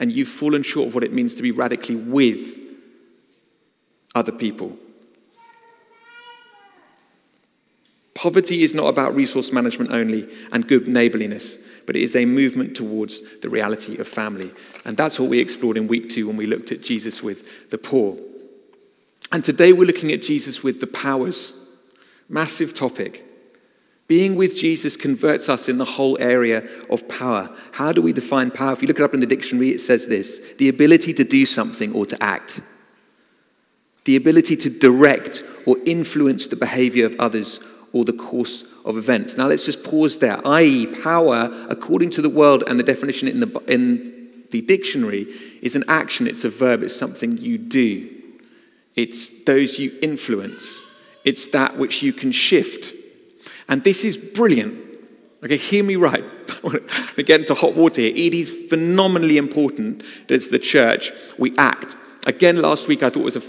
And 0.00 0.10
you've 0.10 0.28
fallen 0.28 0.62
short 0.62 0.88
of 0.88 0.94
what 0.94 1.04
it 1.04 1.12
means 1.12 1.34
to 1.34 1.42
be 1.42 1.50
radically 1.50 1.96
with 1.96 2.58
other 4.14 4.32
people. 4.32 4.76
Poverty 8.22 8.62
is 8.62 8.72
not 8.72 8.86
about 8.86 9.16
resource 9.16 9.50
management 9.50 9.90
only 9.90 10.32
and 10.52 10.68
good 10.68 10.86
neighborliness, 10.86 11.58
but 11.86 11.96
it 11.96 12.02
is 12.02 12.14
a 12.14 12.24
movement 12.24 12.76
towards 12.76 13.20
the 13.40 13.48
reality 13.48 13.98
of 13.98 14.06
family. 14.06 14.52
And 14.84 14.96
that's 14.96 15.18
what 15.18 15.28
we 15.28 15.40
explored 15.40 15.76
in 15.76 15.88
week 15.88 16.08
two 16.08 16.28
when 16.28 16.36
we 16.36 16.46
looked 16.46 16.70
at 16.70 16.82
Jesus 16.82 17.20
with 17.20 17.70
the 17.70 17.78
poor. 17.78 18.16
And 19.32 19.42
today 19.42 19.72
we're 19.72 19.88
looking 19.88 20.12
at 20.12 20.22
Jesus 20.22 20.62
with 20.62 20.78
the 20.78 20.86
powers. 20.86 21.52
Massive 22.28 22.74
topic. 22.74 23.26
Being 24.06 24.36
with 24.36 24.54
Jesus 24.54 24.96
converts 24.96 25.48
us 25.48 25.68
in 25.68 25.78
the 25.78 25.84
whole 25.84 26.16
area 26.20 26.62
of 26.90 27.08
power. 27.08 27.50
How 27.72 27.90
do 27.90 28.00
we 28.02 28.12
define 28.12 28.52
power? 28.52 28.72
If 28.72 28.82
you 28.82 28.86
look 28.86 29.00
it 29.00 29.04
up 29.04 29.14
in 29.14 29.20
the 29.20 29.26
dictionary, 29.26 29.70
it 29.70 29.80
says 29.80 30.06
this 30.06 30.40
the 30.58 30.68
ability 30.68 31.12
to 31.14 31.24
do 31.24 31.44
something 31.44 31.92
or 31.92 32.06
to 32.06 32.22
act, 32.22 32.60
the 34.04 34.14
ability 34.14 34.54
to 34.58 34.70
direct 34.70 35.42
or 35.66 35.76
influence 35.86 36.46
the 36.46 36.54
behavior 36.54 37.04
of 37.04 37.16
others 37.18 37.58
or 37.92 38.04
the 38.04 38.12
course 38.12 38.64
of 38.84 38.96
events. 38.96 39.36
Now 39.36 39.46
let's 39.46 39.64
just 39.64 39.84
pause 39.84 40.18
there. 40.18 40.44
I.e., 40.46 40.86
power, 41.02 41.66
according 41.68 42.10
to 42.10 42.22
the 42.22 42.30
world 42.30 42.64
and 42.66 42.78
the 42.78 42.84
definition 42.84 43.28
in 43.28 43.40
the, 43.40 43.62
in 43.66 44.32
the 44.50 44.60
dictionary, 44.62 45.22
is 45.60 45.76
an 45.76 45.84
action, 45.88 46.26
it's 46.26 46.44
a 46.44 46.50
verb, 46.50 46.82
it's 46.82 46.96
something 46.96 47.36
you 47.36 47.58
do. 47.58 48.08
It's 48.94 49.44
those 49.44 49.78
you 49.78 49.98
influence, 50.02 50.82
it's 51.24 51.48
that 51.48 51.78
which 51.78 52.02
you 52.02 52.12
can 52.12 52.32
shift. 52.32 52.94
And 53.68 53.84
this 53.84 54.04
is 54.04 54.16
brilliant. 54.16 54.80
Okay, 55.44 55.56
hear 55.56 55.82
me 55.82 55.96
right. 55.96 56.24
I 56.64 57.22
get 57.22 57.40
into 57.40 57.54
hot 57.54 57.74
water 57.74 58.00
here. 58.00 58.14
It 58.14 58.34
is 58.34 58.52
phenomenally 58.68 59.38
important 59.38 60.02
that 60.28 60.34
as 60.34 60.48
the 60.48 60.58
church 60.58 61.10
we 61.38 61.54
act. 61.58 61.96
Again, 62.26 62.62
last 62.62 62.86
week 62.86 63.02
I 63.02 63.08
thought 63.08 63.20
it 63.20 63.24
was 63.24 63.36
a 63.36 63.40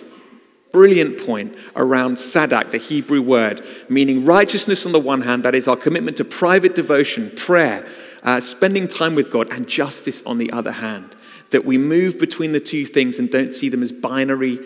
brilliant 0.73 1.23
point 1.25 1.55
around 1.77 2.17
sadak, 2.17 2.71
the 2.71 2.77
Hebrew 2.77 3.21
word, 3.21 3.65
meaning 3.87 4.25
righteousness 4.25 4.85
on 4.85 4.91
the 4.91 4.99
one 4.99 5.21
hand, 5.21 5.45
that 5.45 5.55
is 5.55 5.69
our 5.69 5.77
commitment 5.77 6.17
to 6.17 6.25
private 6.25 6.75
devotion, 6.75 7.31
prayer, 7.37 7.87
uh, 8.23 8.41
spending 8.41 8.89
time 8.89 9.15
with 9.15 9.31
God, 9.31 9.49
and 9.51 9.69
justice 9.69 10.21
on 10.25 10.37
the 10.37 10.51
other 10.51 10.73
hand. 10.73 11.15
That 11.51 11.63
we 11.63 11.77
move 11.77 12.19
between 12.19 12.51
the 12.51 12.59
two 12.59 12.85
things 12.85 13.19
and 13.19 13.29
don't 13.29 13.53
see 13.53 13.69
them 13.69 13.83
as 13.83 13.91
binary 13.91 14.59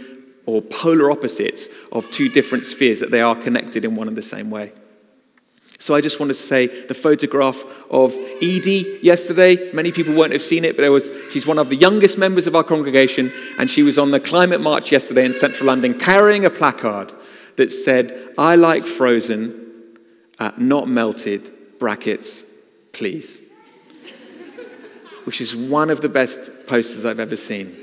or 0.45 0.61
polar 0.61 1.11
opposites 1.11 1.67
of 1.91 2.09
two 2.09 2.29
different 2.29 2.65
spheres, 2.65 3.01
that 3.01 3.11
they 3.11 3.21
are 3.21 3.35
connected 3.35 3.83
in 3.83 3.93
one 3.93 4.07
and 4.07 4.17
the 4.17 4.21
same 4.21 4.49
way. 4.49 4.71
So 5.79 5.93
I 5.93 6.01
just 6.01 6.19
want 6.19 6.31
to 6.31 6.33
say 6.33 6.85
the 6.85 6.93
photograph 6.93 7.63
of 7.91 8.13
Edie 8.41 8.99
yesterday. 9.03 9.71
Many 9.73 9.91
people 9.91 10.15
won't 10.15 10.33
have 10.33 10.41
seen 10.41 10.65
it, 10.65 10.75
but 10.75 10.81
there 10.81 10.91
was, 10.91 11.11
she's 11.31 11.45
one 11.45 11.59
of 11.59 11.69
the 11.69 11.75
youngest 11.75 12.17
members 12.17 12.47
of 12.47 12.55
our 12.55 12.63
congregation, 12.63 13.31
and 13.59 13.69
she 13.69 13.83
was 13.83 13.99
on 13.99 14.09
the 14.09 14.19
climate 14.19 14.59
march 14.59 14.91
yesterday 14.91 15.25
in 15.25 15.33
central 15.33 15.67
London 15.67 15.97
carrying 15.99 16.45
a 16.45 16.49
placard 16.49 17.13
that 17.57 17.71
said, 17.71 18.33
I 18.37 18.55
like 18.55 18.87
frozen, 18.87 19.97
uh, 20.39 20.51
not 20.57 20.87
melted, 20.87 21.51
brackets, 21.79 22.43
please. 22.91 23.41
Which 25.25 25.41
is 25.41 25.55
one 25.55 25.91
of 25.91 26.01
the 26.01 26.09
best 26.09 26.49
posters 26.65 27.05
I've 27.05 27.19
ever 27.19 27.35
seen. 27.35 27.75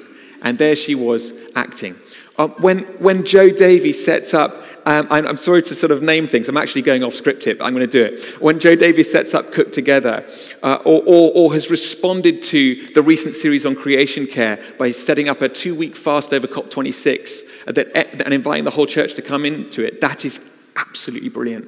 And 0.43 0.59
there 0.59 0.77
she 0.77 0.95
was 0.95 1.33
acting. 1.55 1.97
Uh, 2.37 2.49
when, 2.49 2.81
when 2.99 3.25
Joe 3.25 3.51
Davies 3.51 4.05
sets 4.05 4.35
up 4.35 4.65
um, 4.87 5.07
I'm, 5.11 5.37
sorry 5.39 5.63
to 5.63 5.75
sort 5.75 5.93
of 5.93 6.03
name 6.03 6.27
things. 6.27 6.49
I'm 6.49 6.59
actually 6.59 6.83
going 6.83 7.03
off 7.03 7.15
script 7.15 7.45
here, 7.45 7.55
but 7.55 7.65
I'm 7.65 7.75
going 7.75 7.89
to 7.89 7.91
do 7.91 8.05
it. 8.05 8.41
When 8.41 8.59
Joe 8.59 8.75
Davies 8.75 9.11
sets 9.11 9.33
up 9.33 9.51
Cook 9.51 9.73
Together, 9.73 10.27
uh, 10.63 10.79
or, 10.85 11.03
or, 11.07 11.33
or, 11.35 11.55
has 11.55 11.71
responded 11.71 12.43
to 12.45 12.85
the 12.89 13.01
recent 13.01 13.35
series 13.35 13.65
on 13.65 13.75
creation 13.75 14.27
care 14.27 14.63
by 14.79 14.91
setting 14.91 15.29
up 15.29 15.41
a 15.41 15.49
two 15.49 15.75
week 15.75 15.97
fast 15.97 16.35
over 16.35 16.47
COP26 16.47 17.41
uh, 17.67 17.73
that, 17.73 18.21
and 18.23 18.35
inviting 18.35 18.65
the 18.65 18.71
whole 18.71 18.87
church 18.87 19.15
to 19.15 19.23
come 19.23 19.47
into 19.47 19.83
it, 19.83 20.03
that 20.03 20.25
is 20.25 20.39
absolutely 20.77 21.31
brilliant. 21.31 21.67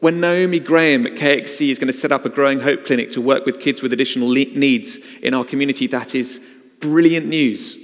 When 0.00 0.20
Naomi 0.20 0.60
Graham 0.60 1.06
at 1.08 1.14
KXC 1.14 1.70
is 1.70 1.78
going 1.80 1.88
to 1.88 1.92
set 1.92 2.12
up 2.12 2.24
a 2.24 2.28
Growing 2.28 2.60
Hope 2.60 2.86
clinic 2.86 3.10
to 3.12 3.20
work 3.20 3.46
with 3.46 3.58
kids 3.58 3.82
with 3.82 3.92
additional 3.92 4.28
needs 4.28 4.98
in 5.22 5.34
our 5.34 5.44
community, 5.44 5.88
that 5.88 6.14
is 6.14 6.40
brilliant 6.78 7.26
news. 7.26 7.76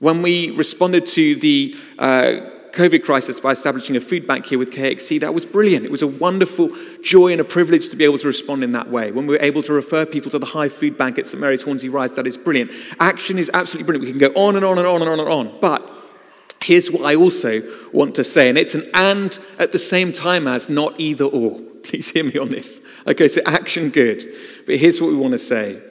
When 0.00 0.22
we 0.22 0.50
responded 0.50 1.06
to 1.06 1.36
the 1.36 1.76
uh, 2.00 2.40
COVID 2.72 3.04
crisis 3.04 3.38
by 3.38 3.52
establishing 3.52 3.96
a 3.96 4.00
food 4.00 4.26
bank 4.26 4.46
here 4.46 4.58
with 4.58 4.70
KXC, 4.70 5.20
that 5.20 5.34
was 5.34 5.44
brilliant. 5.44 5.84
It 5.84 5.90
was 5.90 6.02
a 6.02 6.06
wonderful 6.06 6.70
joy 7.02 7.32
and 7.32 7.40
a 7.40 7.44
privilege 7.44 7.88
to 7.90 7.96
be 7.96 8.04
able 8.04 8.18
to 8.18 8.26
respond 8.26 8.64
in 8.64 8.72
that 8.72 8.90
way. 8.90 9.12
When 9.12 9.26
we 9.26 9.36
were 9.36 9.42
able 9.42 9.62
to 9.62 9.72
refer 9.72 10.06
people 10.06 10.30
to 10.30 10.38
the 10.38 10.46
High 10.46 10.68
Food 10.68 10.96
Bank 10.96 11.18
at 11.18 11.26
St 11.26 11.40
Mary's 11.40 11.62
Hornsey 11.62 11.90
Rise, 11.90 12.14
that 12.16 12.26
is 12.26 12.36
brilliant. 12.36 12.70
Action 12.98 13.38
is 13.38 13.50
absolutely 13.52 13.86
brilliant. 13.86 14.06
We 14.06 14.18
can 14.18 14.32
go 14.32 14.40
on 14.40 14.56
and 14.56 14.64
on 14.64 14.78
and 14.78 14.86
on 14.86 15.02
and 15.02 15.10
on 15.10 15.20
and 15.20 15.28
on. 15.28 15.58
But 15.60 15.90
Here's 16.62 16.90
what 16.90 17.04
I 17.04 17.16
also 17.16 17.62
want 17.92 18.14
to 18.16 18.24
say, 18.24 18.48
and 18.48 18.56
it's 18.56 18.74
an 18.74 18.88
and 18.94 19.36
at 19.58 19.72
the 19.72 19.78
same 19.78 20.12
time 20.12 20.46
as, 20.46 20.68
not 20.68 20.98
either 20.98 21.24
or. 21.24 21.60
Please 21.82 22.10
hear 22.10 22.22
me 22.22 22.38
on 22.38 22.50
this. 22.50 22.80
Okay, 23.06 23.26
so 23.26 23.40
action 23.44 23.90
good. 23.90 24.24
But 24.66 24.76
here's 24.76 25.00
what 25.00 25.10
we 25.10 25.16
want 25.16 25.32
to 25.32 25.38
say 25.38 25.82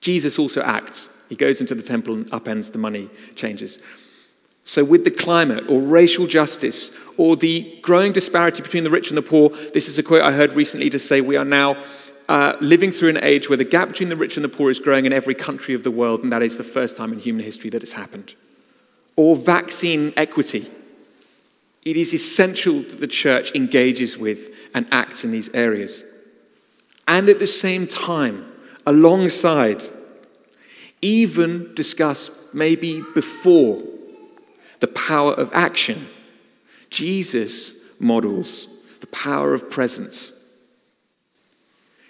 Jesus 0.00 0.38
also 0.38 0.62
acts. 0.62 1.10
He 1.28 1.36
goes 1.36 1.60
into 1.60 1.74
the 1.74 1.82
temple 1.82 2.14
and 2.14 2.30
upends 2.30 2.72
the 2.72 2.78
money 2.78 3.10
changes. 3.36 3.78
So, 4.70 4.84
with 4.84 5.02
the 5.02 5.10
climate 5.10 5.64
or 5.68 5.80
racial 5.80 6.28
justice 6.28 6.92
or 7.16 7.34
the 7.34 7.76
growing 7.82 8.12
disparity 8.12 8.62
between 8.62 8.84
the 8.84 8.90
rich 8.90 9.08
and 9.08 9.18
the 9.18 9.22
poor, 9.22 9.48
this 9.74 9.88
is 9.88 9.98
a 9.98 10.02
quote 10.04 10.22
I 10.22 10.30
heard 10.30 10.52
recently 10.52 10.88
to 10.90 10.98
say 11.00 11.20
we 11.20 11.36
are 11.36 11.44
now 11.44 11.82
uh, 12.28 12.56
living 12.60 12.92
through 12.92 13.08
an 13.08 13.24
age 13.24 13.48
where 13.48 13.56
the 13.56 13.64
gap 13.64 13.88
between 13.88 14.10
the 14.10 14.14
rich 14.14 14.36
and 14.36 14.44
the 14.44 14.48
poor 14.48 14.70
is 14.70 14.78
growing 14.78 15.06
in 15.06 15.12
every 15.12 15.34
country 15.34 15.74
of 15.74 15.82
the 15.82 15.90
world, 15.90 16.22
and 16.22 16.30
that 16.30 16.40
is 16.44 16.56
the 16.56 16.62
first 16.62 16.96
time 16.96 17.12
in 17.12 17.18
human 17.18 17.44
history 17.44 17.68
that 17.70 17.82
it's 17.82 17.94
happened. 17.94 18.36
Or 19.16 19.34
vaccine 19.34 20.12
equity. 20.16 20.70
It 21.82 21.96
is 21.96 22.14
essential 22.14 22.82
that 22.82 23.00
the 23.00 23.08
church 23.08 23.52
engages 23.56 24.18
with 24.18 24.50
and 24.72 24.86
acts 24.92 25.24
in 25.24 25.32
these 25.32 25.48
areas. 25.48 26.04
And 27.08 27.28
at 27.28 27.40
the 27.40 27.48
same 27.48 27.88
time, 27.88 28.46
alongside, 28.86 29.82
even 31.02 31.74
discuss 31.74 32.30
maybe 32.52 33.02
before 33.16 33.82
the 34.80 34.88
power 34.88 35.32
of 35.32 35.50
action, 35.52 36.08
Jesus 36.90 37.74
models 37.98 38.66
the 39.00 39.06
power 39.06 39.54
of 39.54 39.70
presence. 39.70 40.32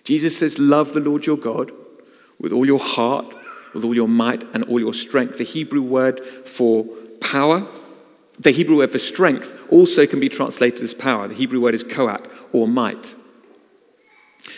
Jesus 0.05 0.37
says, 0.37 0.59
Love 0.59 0.93
the 0.93 1.01
Lord 1.01 1.27
your 1.27 1.37
God 1.37 1.73
with 2.41 2.53
all 2.53 2.67
your 2.67 2.79
heart, 2.79 3.35
with 3.75 3.85
all 3.85 3.95
your 3.95 4.09
might, 4.09 4.43
and 4.55 4.65
all 4.65 4.81
your 4.81 4.95
strength. 4.95 5.39
The 5.39 5.45
Hebrew 5.45 5.83
word 5.83 6.25
for 6.47 6.85
power, 7.21 7.67
the 8.39 8.51
Hebrew 8.51 8.79
word 8.79 8.93
for 8.93 8.99
strength, 8.99 9.61
also 9.71 10.07
can 10.07 10.21
be 10.21 10.29
translated 10.29 10.83
as 10.83 10.95
power. 10.95 11.29
The 11.29 11.35
Hebrew 11.35 11.61
word 11.61 11.75
is 11.75 11.85
koach 11.85 12.29
or 12.53 12.67
might. 12.67 13.15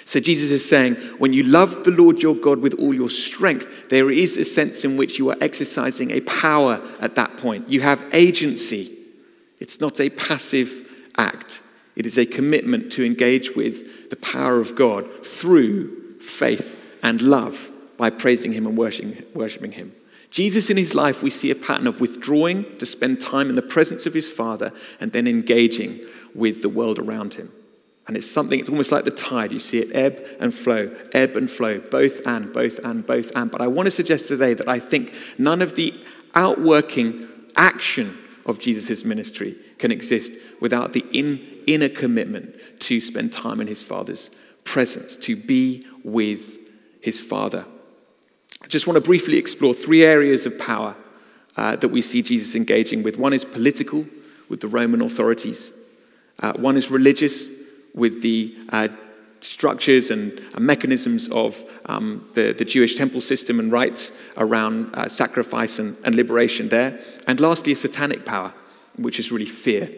So 0.04 0.20
Jesus 0.20 0.50
is 0.50 0.68
saying, 0.68 0.96
when 1.18 1.32
you 1.32 1.42
love 1.42 1.84
the 1.84 1.90
Lord 1.90 2.22
your 2.22 2.34
God 2.34 2.60
with 2.60 2.74
all 2.74 2.94
your 2.94 3.10
strength, 3.10 3.88
there 3.88 4.10
is 4.10 4.36
a 4.36 4.44
sense 4.44 4.84
in 4.84 4.96
which 4.96 5.18
you 5.18 5.30
are 5.30 5.36
exercising 5.40 6.10
a 6.10 6.20
power 6.20 6.80
at 7.00 7.14
that 7.16 7.36
point. 7.36 7.68
You 7.68 7.80
have 7.80 8.04
agency. 8.12 8.96
It's 9.60 9.80
not 9.80 10.00
a 10.00 10.10
passive 10.10 10.88
act, 11.16 11.62
it 11.94 12.06
is 12.06 12.18
a 12.18 12.26
commitment 12.26 12.90
to 12.92 13.04
engage 13.04 13.54
with 13.54 14.10
the 14.10 14.16
power 14.16 14.58
of 14.58 14.74
God 14.74 15.26
through 15.26 16.18
faith 16.20 16.76
and 17.02 17.20
love 17.20 17.70
by 17.98 18.10
praising 18.10 18.52
Him 18.52 18.66
and 18.66 18.76
worshiping 18.76 19.72
Him. 19.72 19.92
Jesus, 20.32 20.70
in 20.70 20.78
his 20.78 20.94
life, 20.94 21.22
we 21.22 21.28
see 21.28 21.50
a 21.50 21.54
pattern 21.54 21.86
of 21.86 22.00
withdrawing 22.00 22.64
to 22.78 22.86
spend 22.86 23.20
time 23.20 23.50
in 23.50 23.54
the 23.54 23.60
presence 23.60 24.06
of 24.06 24.14
his 24.14 24.32
Father 24.32 24.72
and 24.98 25.12
then 25.12 25.26
engaging 25.26 26.02
with 26.34 26.62
the 26.62 26.70
world 26.70 26.98
around 26.98 27.34
him. 27.34 27.52
And 28.06 28.16
it's 28.16 28.30
something, 28.30 28.58
it's 28.58 28.68
almost 28.68 28.90
like 28.90 29.04
the 29.04 29.12
tide. 29.12 29.52
You 29.52 29.58
see 29.58 29.78
it 29.78 29.90
ebb 29.94 30.24
and 30.40 30.52
flow, 30.52 30.94
ebb 31.12 31.36
and 31.36 31.50
flow, 31.50 31.78
both 31.78 32.26
and, 32.26 32.52
both 32.52 32.80
and, 32.84 33.06
both 33.06 33.30
and. 33.36 33.50
But 33.50 33.60
I 33.60 33.68
want 33.68 33.86
to 33.86 33.90
suggest 33.92 34.28
today 34.28 34.54
that 34.54 34.68
I 34.68 34.80
think 34.80 35.14
none 35.38 35.62
of 35.62 35.76
the 35.76 35.94
outworking 36.34 37.28
action 37.54 38.18
of 38.44 38.58
Jesus' 38.58 39.04
ministry 39.04 39.56
can 39.78 39.92
exist 39.92 40.32
without 40.60 40.92
the 40.92 41.04
in, 41.12 41.38
inner 41.66 41.88
commitment 41.88 42.56
to 42.80 43.00
spend 43.00 43.32
time 43.32 43.60
in 43.60 43.68
his 43.68 43.82
Father's 43.82 44.30
presence, 44.64 45.16
to 45.18 45.36
be 45.36 45.86
with 46.04 46.58
his 47.00 47.20
Father. 47.20 47.64
I 48.62 48.66
just 48.66 48.86
want 48.86 48.96
to 48.96 49.00
briefly 49.00 49.38
explore 49.38 49.74
three 49.74 50.04
areas 50.04 50.44
of 50.44 50.58
power 50.58 50.96
uh, 51.56 51.76
that 51.76 51.88
we 51.88 52.02
see 52.02 52.22
Jesus 52.22 52.54
engaging 52.54 53.02
with. 53.02 53.16
One 53.16 53.32
is 53.32 53.44
political, 53.44 54.06
with 54.48 54.60
the 54.60 54.68
Roman 54.68 55.00
authorities, 55.02 55.72
uh, 56.40 56.52
one 56.54 56.76
is 56.76 56.90
religious 56.90 57.48
with 57.94 58.22
the 58.22 58.56
uh, 58.70 58.88
structures 59.40 60.10
and 60.10 60.40
uh, 60.54 60.60
mechanisms 60.60 61.28
of 61.28 61.64
um, 61.86 62.28
the, 62.34 62.52
the, 62.52 62.64
Jewish 62.64 62.94
temple 62.94 63.20
system 63.20 63.58
and 63.58 63.72
rites 63.72 64.12
around 64.36 64.94
uh, 64.94 65.08
sacrifice 65.08 65.78
and, 65.78 65.96
and 66.04 66.14
liberation 66.14 66.68
there. 66.68 67.00
And 67.26 67.40
lastly, 67.40 67.74
satanic 67.74 68.24
power, 68.24 68.54
which 68.96 69.18
is 69.18 69.32
really 69.32 69.46
fear. 69.46 69.90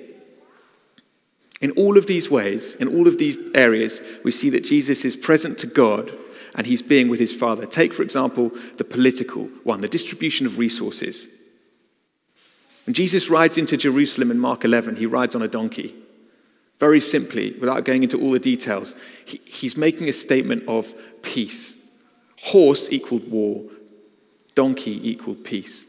In 1.60 1.70
all 1.72 1.96
of 1.96 2.06
these 2.06 2.30
ways, 2.30 2.74
in 2.76 2.88
all 2.88 3.06
of 3.06 3.18
these 3.18 3.38
areas, 3.54 4.00
we 4.24 4.30
see 4.30 4.50
that 4.50 4.64
Jesus 4.64 5.04
is 5.04 5.16
present 5.16 5.58
to 5.58 5.66
God 5.66 6.12
and 6.54 6.66
he's 6.66 6.82
being 6.82 7.08
with 7.08 7.20
his 7.20 7.34
Father. 7.34 7.66
Take, 7.66 7.92
for 7.92 8.02
example, 8.02 8.50
the 8.76 8.84
political 8.84 9.44
one, 9.64 9.80
the 9.80 9.88
distribution 9.88 10.46
of 10.46 10.58
resources. 10.58 11.28
When 12.86 12.94
Jesus 12.94 13.30
rides 13.30 13.56
into 13.56 13.76
Jerusalem 13.76 14.30
in 14.30 14.38
Mark 14.38 14.64
11, 14.64 14.96
he 14.96 15.06
rides 15.06 15.34
on 15.34 15.42
a 15.42 15.48
donkey. 15.48 15.94
Very 16.80 17.00
simply, 17.00 17.52
without 17.60 17.84
going 17.84 18.02
into 18.02 18.20
all 18.20 18.32
the 18.32 18.38
details, 18.38 18.94
he, 19.24 19.40
he's 19.44 19.76
making 19.76 20.08
a 20.08 20.12
statement 20.12 20.64
of 20.68 20.92
peace. 21.22 21.74
Horse 22.42 22.90
equaled 22.90 23.30
war, 23.30 23.62
donkey 24.54 25.08
equaled 25.08 25.44
peace. 25.44 25.86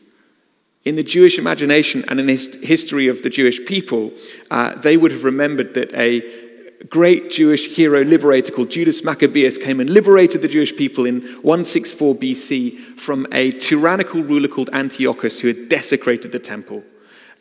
In 0.84 0.96
the 0.96 1.04
Jewish 1.04 1.40
imagination 1.40 2.06
and 2.08 2.20
in 2.20 2.28
the 2.28 2.60
history 2.62 3.08
of 3.08 3.24
the 3.24 3.30
Jewish 3.30 3.66
people, 3.66 4.12
uh, 4.52 4.76
they 4.76 4.98
would 4.98 5.12
have 5.12 5.24
remembered 5.24 5.74
that 5.74 5.92
a 5.96 6.22
great 6.90 7.32
Jewish 7.32 7.76
hero 7.76 8.04
liberator 8.04 8.52
called 8.52 8.70
Judas 8.70 9.04
Maccabeus 9.04 9.58
came 9.58 9.80
and 9.80 9.90
liberated 9.90 10.42
the 10.44 10.48
Jewish 10.48 10.76
people 10.76 11.06
in 11.06 11.22
164 11.42 12.16
BC 12.16 13.00
from 13.00 13.26
a 13.32 13.52
tyrannical 13.52 14.22
ruler 14.22 14.48
called 14.48 14.70
Antiochus 14.74 15.40
who 15.40 15.48
had 15.48 15.70
desecrated 15.70 16.32
the 16.32 16.40
temple 16.40 16.84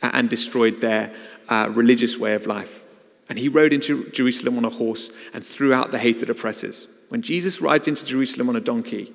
and 0.01 0.29
destroyed 0.29 0.81
their 0.81 1.13
uh, 1.49 1.69
religious 1.73 2.17
way 2.17 2.33
of 2.33 2.47
life. 2.47 2.81
And 3.29 3.39
he 3.39 3.47
rode 3.47 3.73
into 3.73 4.09
Jerusalem 4.11 4.57
on 4.57 4.65
a 4.65 4.69
horse 4.69 5.11
and 5.33 5.43
threw 5.43 5.73
out 5.73 5.91
the 5.91 5.99
hated 5.99 6.29
oppressors. 6.29 6.87
When 7.09 7.21
Jesus 7.21 7.61
rides 7.61 7.87
into 7.87 8.05
Jerusalem 8.05 8.49
on 8.49 8.55
a 8.55 8.61
donkey, 8.61 9.13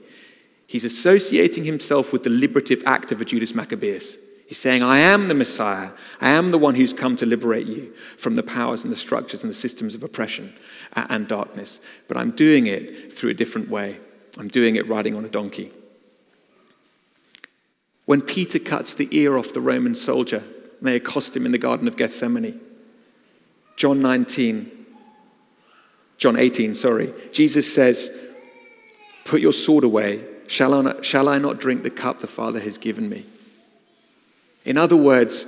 he's 0.67 0.85
associating 0.85 1.65
himself 1.65 2.13
with 2.13 2.23
the 2.23 2.31
liberative 2.31 2.83
act 2.87 3.13
of 3.13 3.21
a 3.21 3.25
Judas 3.25 3.55
Maccabeus. 3.55 4.19
He's 4.47 4.59
saying, 4.59 4.83
I 4.83 4.99
am 4.99 5.29
the 5.29 5.35
Messiah. 5.35 5.91
I 6.21 6.31
am 6.31 6.51
the 6.51 6.59
one 6.59 6.75
who's 6.75 6.93
come 6.93 7.15
to 7.17 7.27
liberate 7.27 7.69
you 7.69 7.95
from 8.19 8.35
the 8.35 8.43
powers 8.43 8.83
and 8.83 8.93
the 8.93 8.97
structures 8.97 9.45
and 9.45 9.51
the 9.51 9.55
systems 9.55 9.95
of 9.95 10.03
oppression 10.03 10.53
and 10.93 11.29
darkness. 11.29 11.79
But 12.09 12.17
I'm 12.17 12.33
doing 12.33 12.67
it 12.67 13.13
through 13.13 13.31
a 13.31 13.35
different 13.35 13.71
way. 13.71 14.01
I'm 14.39 14.49
doing 14.49 14.75
it 14.75 14.89
riding 14.89 15.15
on 15.15 15.25
a 15.25 15.29
donkey. 15.29 15.71
When 18.07 18.23
Peter 18.23 18.59
cuts 18.59 18.95
the 18.95 19.09
ear 19.13 19.39
off 19.39 19.53
the 19.53 19.61
Roman 19.61 19.95
soldier, 19.95 20.43
they 20.83 20.97
accost 20.97 21.37
him 21.37 21.47
in 21.47 21.53
the 21.53 21.59
Garden 21.59 21.87
of 21.87 21.97
Gethsemane. 21.97 22.61
John 23.81 24.01
19, 24.01 24.71
John 26.19 26.37
18, 26.37 26.75
sorry. 26.75 27.15
Jesus 27.33 27.73
says, 27.73 28.11
Put 29.25 29.41
your 29.41 29.55
sword 29.55 29.85
away. 29.85 30.23
Shall 30.49 30.75
I, 30.75 30.83
not, 30.83 31.03
shall 31.03 31.31
I 31.31 31.39
not 31.39 31.59
drink 31.59 31.83
the 31.83 31.89
cup 31.89 32.21
the 32.21 32.27
Father 32.27 32.61
has 32.61 32.77
given 32.77 33.09
me? 33.09 33.25
In 34.67 34.77
other 34.77 34.97
words, 34.97 35.47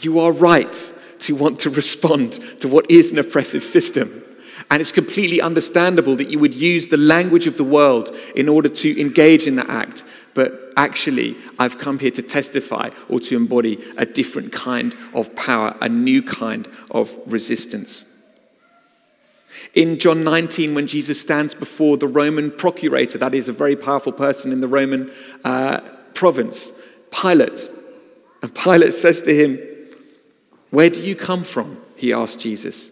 you 0.00 0.20
are 0.20 0.30
right 0.30 0.92
to 1.18 1.34
want 1.34 1.58
to 1.60 1.70
respond 1.70 2.38
to 2.60 2.68
what 2.68 2.88
is 2.88 3.10
an 3.10 3.18
oppressive 3.18 3.64
system. 3.64 4.22
And 4.70 4.80
it's 4.80 4.92
completely 4.92 5.40
understandable 5.40 6.14
that 6.14 6.30
you 6.30 6.38
would 6.38 6.54
use 6.54 6.86
the 6.86 6.96
language 6.96 7.48
of 7.48 7.56
the 7.56 7.64
world 7.64 8.16
in 8.36 8.48
order 8.48 8.68
to 8.68 9.00
engage 9.00 9.48
in 9.48 9.56
that 9.56 9.68
act. 9.68 10.04
But 10.34 10.72
actually, 10.76 11.36
I've 11.58 11.78
come 11.78 11.98
here 11.98 12.10
to 12.12 12.22
testify 12.22 12.90
or 13.08 13.20
to 13.20 13.36
embody 13.36 13.82
a 13.96 14.06
different 14.06 14.52
kind 14.52 14.96
of 15.12 15.34
power, 15.34 15.76
a 15.80 15.88
new 15.88 16.22
kind 16.22 16.68
of 16.90 17.16
resistance. 17.26 18.06
In 19.74 19.98
John 19.98 20.24
19, 20.24 20.74
when 20.74 20.86
Jesus 20.86 21.20
stands 21.20 21.54
before 21.54 21.96
the 21.96 22.06
Roman 22.06 22.50
procurator, 22.50 23.18
that 23.18 23.34
is 23.34 23.48
a 23.48 23.52
very 23.52 23.76
powerful 23.76 24.12
person 24.12 24.52
in 24.52 24.60
the 24.60 24.68
Roman 24.68 25.10
uh, 25.44 25.80
province, 26.14 26.72
Pilate, 27.10 27.70
and 28.42 28.54
Pilate 28.54 28.92
says 28.92 29.22
to 29.22 29.34
him, 29.34 29.58
Where 30.70 30.90
do 30.90 31.00
you 31.00 31.14
come 31.14 31.44
from? 31.44 31.80
He 31.96 32.12
asked 32.12 32.40
Jesus. 32.40 32.90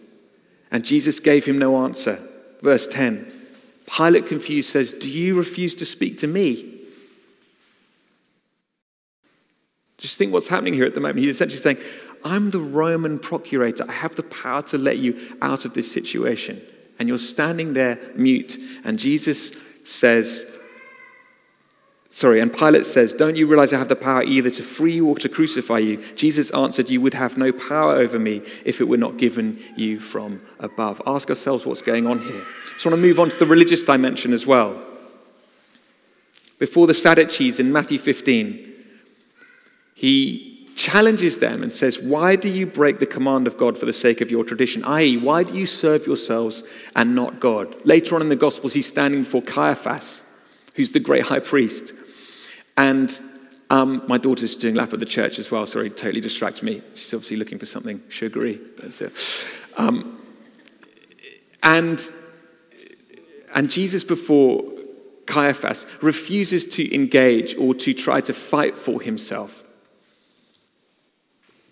And 0.71 0.85
Jesus 0.85 1.19
gave 1.19 1.45
him 1.45 1.59
no 1.59 1.83
answer. 1.83 2.19
Verse 2.61 2.87
10 2.87 3.33
Pilate, 3.85 4.27
confused, 4.27 4.69
says, 4.69 4.93
Do 4.93 5.11
you 5.11 5.35
refuse 5.35 5.75
to 5.75 5.85
speak 5.85 6.19
to 6.19 6.27
me? 6.27 6.70
Just 10.01 10.17
think 10.17 10.33
what's 10.33 10.47
happening 10.47 10.73
here 10.73 10.85
at 10.85 10.95
the 10.95 10.99
moment. 10.99 11.19
He's 11.19 11.35
essentially 11.35 11.61
saying, 11.61 11.77
I'm 12.23 12.49
the 12.49 12.59
Roman 12.59 13.19
procurator. 13.19 13.85
I 13.87 13.93
have 13.93 14.15
the 14.15 14.23
power 14.23 14.63
to 14.63 14.77
let 14.77 14.97
you 14.97 15.37
out 15.43 15.63
of 15.63 15.75
this 15.75 15.91
situation. 15.91 16.59
And 16.97 17.07
you're 17.07 17.19
standing 17.19 17.73
there 17.73 17.99
mute. 18.15 18.57
And 18.83 18.97
Jesus 18.97 19.51
says, 19.85 20.45
Sorry, 22.13 22.41
and 22.41 22.51
Pilate 22.53 22.85
says, 22.85 23.13
Don't 23.13 23.35
you 23.35 23.45
realize 23.45 23.71
I 23.71 23.77
have 23.77 23.87
the 23.87 23.95
power 23.95 24.23
either 24.23 24.49
to 24.49 24.63
free 24.63 24.95
you 24.95 25.07
or 25.07 25.15
to 25.19 25.29
crucify 25.29 25.77
you? 25.77 26.03
Jesus 26.15 26.49
answered, 26.51 26.89
You 26.89 26.99
would 26.99 27.13
have 27.13 27.37
no 27.37 27.51
power 27.51 27.93
over 27.93 28.19
me 28.19 28.41
if 28.65 28.81
it 28.81 28.87
were 28.87 28.97
not 28.97 29.17
given 29.17 29.59
you 29.77 29.99
from 29.99 30.41
above. 30.59 31.01
Ask 31.05 31.29
ourselves 31.29 31.65
what's 31.65 31.81
going 31.81 32.07
on 32.07 32.19
here. 32.19 32.43
So 32.77 32.89
I 32.89 32.93
want 32.93 33.01
to 33.01 33.07
move 33.07 33.19
on 33.19 33.29
to 33.29 33.37
the 33.37 33.45
religious 33.45 33.83
dimension 33.83 34.33
as 34.33 34.45
well. 34.47 34.83
Before 36.59 36.85
the 36.85 36.93
Sadducees 36.93 37.59
in 37.59 37.71
Matthew 37.71 37.97
15, 37.97 38.70
he 40.01 40.67
challenges 40.75 41.37
them 41.37 41.61
and 41.61 41.71
says, 41.71 41.99
Why 41.99 42.35
do 42.35 42.49
you 42.49 42.65
break 42.65 42.97
the 42.97 43.05
command 43.05 43.45
of 43.45 43.55
God 43.55 43.77
for 43.77 43.85
the 43.85 43.93
sake 43.93 44.19
of 44.19 44.31
your 44.31 44.43
tradition? 44.43 44.83
I.e., 44.83 45.17
why 45.17 45.43
do 45.43 45.53
you 45.53 45.67
serve 45.67 46.07
yourselves 46.07 46.63
and 46.95 47.13
not 47.13 47.39
God? 47.39 47.75
Later 47.85 48.15
on 48.15 48.23
in 48.23 48.29
the 48.29 48.35
Gospels, 48.35 48.73
he's 48.73 48.87
standing 48.87 49.21
before 49.21 49.43
Caiaphas, 49.43 50.23
who's 50.73 50.91
the 50.91 50.99
great 50.99 51.21
high 51.21 51.37
priest. 51.37 51.93
And 52.77 53.21
um, 53.69 54.01
my 54.07 54.17
daughter's 54.17 54.57
doing 54.57 54.73
lap 54.73 54.91
at 54.91 54.97
the 54.97 55.05
church 55.05 55.37
as 55.37 55.51
well. 55.51 55.67
Sorry, 55.67 55.91
totally 55.91 56.19
distracted 56.19 56.63
me. 56.63 56.81
She's 56.95 57.13
obviously 57.13 57.37
looking 57.37 57.59
for 57.59 57.67
something 57.67 58.01
sugary. 58.09 58.59
That's 58.79 59.03
Um, 59.77 60.19
and, 61.61 62.09
and 63.53 63.69
Jesus, 63.69 64.03
before 64.03 64.63
Caiaphas, 65.27 65.85
refuses 66.01 66.65
to 66.69 66.91
engage 66.91 67.55
or 67.55 67.75
to 67.75 67.93
try 67.93 68.19
to 68.21 68.33
fight 68.33 68.79
for 68.79 68.99
himself. 68.99 69.60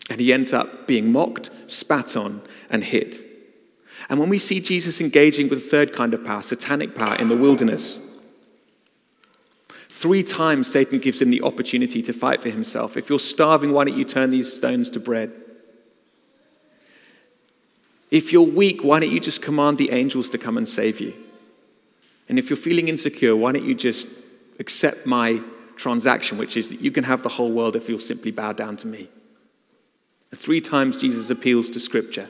And 0.09 0.19
he 0.19 0.33
ends 0.33 0.53
up 0.53 0.87
being 0.87 1.11
mocked, 1.11 1.51
spat 1.67 2.15
on, 2.15 2.41
and 2.69 2.83
hit. 2.83 3.25
And 4.09 4.19
when 4.19 4.29
we 4.29 4.39
see 4.39 4.59
Jesus 4.59 5.01
engaging 5.01 5.49
with 5.49 5.63
the 5.63 5.69
third 5.69 5.93
kind 5.93 6.13
of 6.13 6.25
power, 6.25 6.41
satanic 6.41 6.95
power, 6.95 7.15
in 7.15 7.27
the 7.27 7.37
wilderness, 7.37 8.01
three 9.87 10.23
times 10.23 10.67
Satan 10.67 10.99
gives 10.99 11.21
him 11.21 11.29
the 11.29 11.41
opportunity 11.43 12.01
to 12.01 12.13
fight 12.13 12.41
for 12.41 12.49
himself. 12.49 12.97
If 12.97 13.09
you're 13.09 13.19
starving, 13.19 13.71
why 13.71 13.83
don't 13.83 13.97
you 13.97 14.05
turn 14.05 14.31
these 14.31 14.51
stones 14.51 14.89
to 14.91 14.99
bread? 14.99 15.31
If 18.09 18.33
you're 18.33 18.41
weak, 18.41 18.83
why 18.83 18.99
don't 18.99 19.11
you 19.11 19.19
just 19.19 19.41
command 19.41 19.77
the 19.77 19.91
angels 19.91 20.29
to 20.31 20.39
come 20.39 20.57
and 20.57 20.67
save 20.67 20.99
you? 20.99 21.13
And 22.27 22.39
if 22.39 22.49
you're 22.49 22.57
feeling 22.57 22.87
insecure, 22.87 23.35
why 23.35 23.51
don't 23.51 23.65
you 23.65 23.75
just 23.75 24.07
accept 24.59 25.05
my 25.05 25.41
transaction, 25.75 26.37
which 26.37 26.57
is 26.57 26.69
that 26.69 26.81
you 26.81 26.91
can 26.91 27.03
have 27.03 27.21
the 27.21 27.29
whole 27.29 27.51
world 27.51 27.75
if 27.75 27.87
you'll 27.87 27.99
simply 27.99 28.31
bow 28.31 28.53
down 28.53 28.77
to 28.77 28.87
me? 28.87 29.09
Three 30.35 30.61
times 30.61 30.97
Jesus 30.97 31.29
appeals 31.29 31.69
to 31.71 31.79
Scripture. 31.79 32.29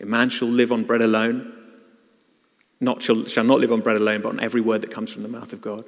A 0.00 0.06
man 0.06 0.28
shall 0.28 0.48
live 0.48 0.72
on 0.72 0.84
bread 0.84 1.00
alone, 1.00 1.52
not 2.80 3.02
shall, 3.02 3.24
shall 3.24 3.44
not 3.44 3.60
live 3.60 3.72
on 3.72 3.80
bread 3.80 3.96
alone, 3.96 4.20
but 4.22 4.28
on 4.28 4.40
every 4.40 4.60
word 4.60 4.82
that 4.82 4.90
comes 4.90 5.10
from 5.10 5.22
the 5.22 5.28
mouth 5.28 5.52
of 5.52 5.62
God. 5.62 5.84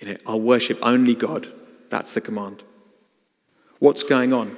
You 0.00 0.08
know, 0.08 0.16
I'll 0.26 0.40
worship 0.40 0.78
only 0.82 1.14
God. 1.14 1.52
That's 1.90 2.12
the 2.12 2.20
command. 2.20 2.64
What's 3.78 4.02
going 4.02 4.32
on? 4.32 4.56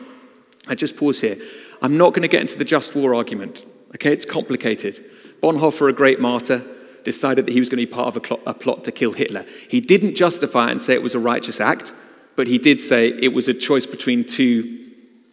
I 0.67 0.75
just 0.75 0.97
pause 0.97 1.21
here. 1.21 1.37
I'm 1.83 1.97
not 1.97 2.11
going 2.15 2.23
to 2.23 2.29
get 2.29 2.41
into 2.41 2.57
the 2.57 2.65
just 2.65 2.95
war 2.95 3.15
argument. 3.15 3.65
Okay, 3.95 4.13
it's 4.13 4.25
complicated. 4.25 5.05
Bonhoeffer, 5.43 5.91
a 5.91 5.93
great 5.93 6.21
martyr, 6.21 6.65
decided 7.05 7.47
that 7.47 7.53
he 7.53 7.61
was 7.61 7.69
going 7.69 7.81
to 7.81 7.87
be 7.87 7.93
part 7.93 8.09
of 8.09 8.17
a, 8.17 8.27
cl- 8.27 8.41
a 8.47 8.55
plot 8.55 8.85
to 8.85 8.93
kill 8.93 9.13
Hitler. 9.13 9.45
He 9.69 9.81
didn't 9.81 10.15
justify 10.15 10.69
it 10.69 10.71
and 10.71 10.81
say 10.81 10.95
it 10.95 11.03
was 11.03 11.15
a 11.15 11.19
righteous 11.19 11.61
act, 11.61 11.93
but 12.37 12.47
he 12.47 12.59
did 12.59 12.81
say 12.81 13.09
it 13.09 13.35
was 13.35 13.49
a 13.49 13.55
choice 13.55 13.85
between 13.85 14.25
two 14.25 14.82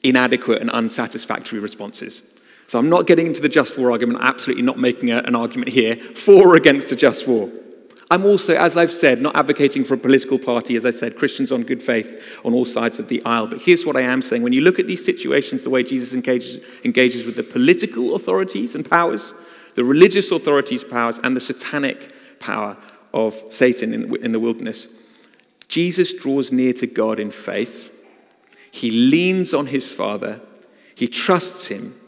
inadequate 0.04 0.62
and 0.62 0.70
unsatisfactory 0.70 1.60
responses. 1.60 2.24
So 2.68 2.78
I'm 2.78 2.90
not 2.90 3.08
getting 3.08 3.26
into 3.26 3.42
the 3.42 3.50
just 3.50 3.78
war 3.78 3.92
argument, 3.92 4.20
absolutely 4.22 4.64
not 4.64 4.78
making 4.78 5.12
a, 5.12 5.18
an 5.20 5.36
argument 5.36 5.70
here 5.70 5.96
for 5.96 6.50
or 6.50 6.56
against 6.56 6.92
a 6.92 6.96
just 6.96 7.28
war. 7.28 7.50
I'm 8.12 8.26
also, 8.26 8.56
as 8.56 8.76
I've 8.76 8.94
said, 8.94 9.22
not 9.22 9.36
advocating 9.36 9.84
for 9.84 9.94
a 9.94 9.98
political 9.98 10.40
party, 10.40 10.76
as 10.76 10.86
I 10.86 10.92
said, 10.92 11.16
Christians 11.16 11.52
on 11.52 11.62
good 11.62 11.84
faith 11.84 12.22
on 12.44 12.54
all 12.54 12.66
sides 12.66 12.98
of 12.98 13.08
the 13.08 13.24
aisle. 13.24 13.48
But 13.48 13.62
here's 13.62 13.86
what 13.86 13.96
I 13.96 14.02
am 14.02 14.24
saying. 14.24 14.42
When 14.42 14.54
you 14.54 14.62
look 14.62 14.80
at 14.80 14.88
these 14.88 15.04
situations, 15.04 15.64
the 15.64 15.70
way 15.70 15.84
Jesus 15.84 16.14
engages, 16.14 16.64
engages 16.84 17.26
with 17.26 17.36
the 17.36 17.44
political 17.44 18.16
authorities 18.16 18.74
and 18.74 18.90
powers, 18.90 19.36
the 19.76 19.84
religious 19.84 20.32
authorities' 20.32 20.84
powers, 20.84 21.20
and 21.24 21.36
the 21.36 21.42
satanic 21.42 22.12
power 22.40 22.78
of 23.14 23.42
Satan 23.50 23.94
in, 23.94 24.16
in 24.24 24.32
the 24.32 24.40
wilderness, 24.40 24.88
Jesus 25.68 26.12
draws 26.14 26.52
near 26.52 26.74
to 26.74 26.88
God 26.88 27.20
in 27.20 27.30
faith 27.30 27.92
he 28.72 28.92
leans 28.92 29.54
on 29.54 29.68
his 29.68 29.90
Father, 29.90 30.42
he 30.96 31.08
trusts 31.08 31.68
him, 31.68 32.00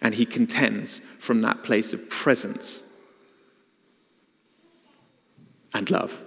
and 0.00 0.14
he 0.14 0.26
contends 0.26 1.00
from 1.18 1.42
that 1.42 1.62
place 1.62 1.92
of 1.92 2.08
presence 2.08 2.82
and 5.74 5.90
love. 5.90 6.22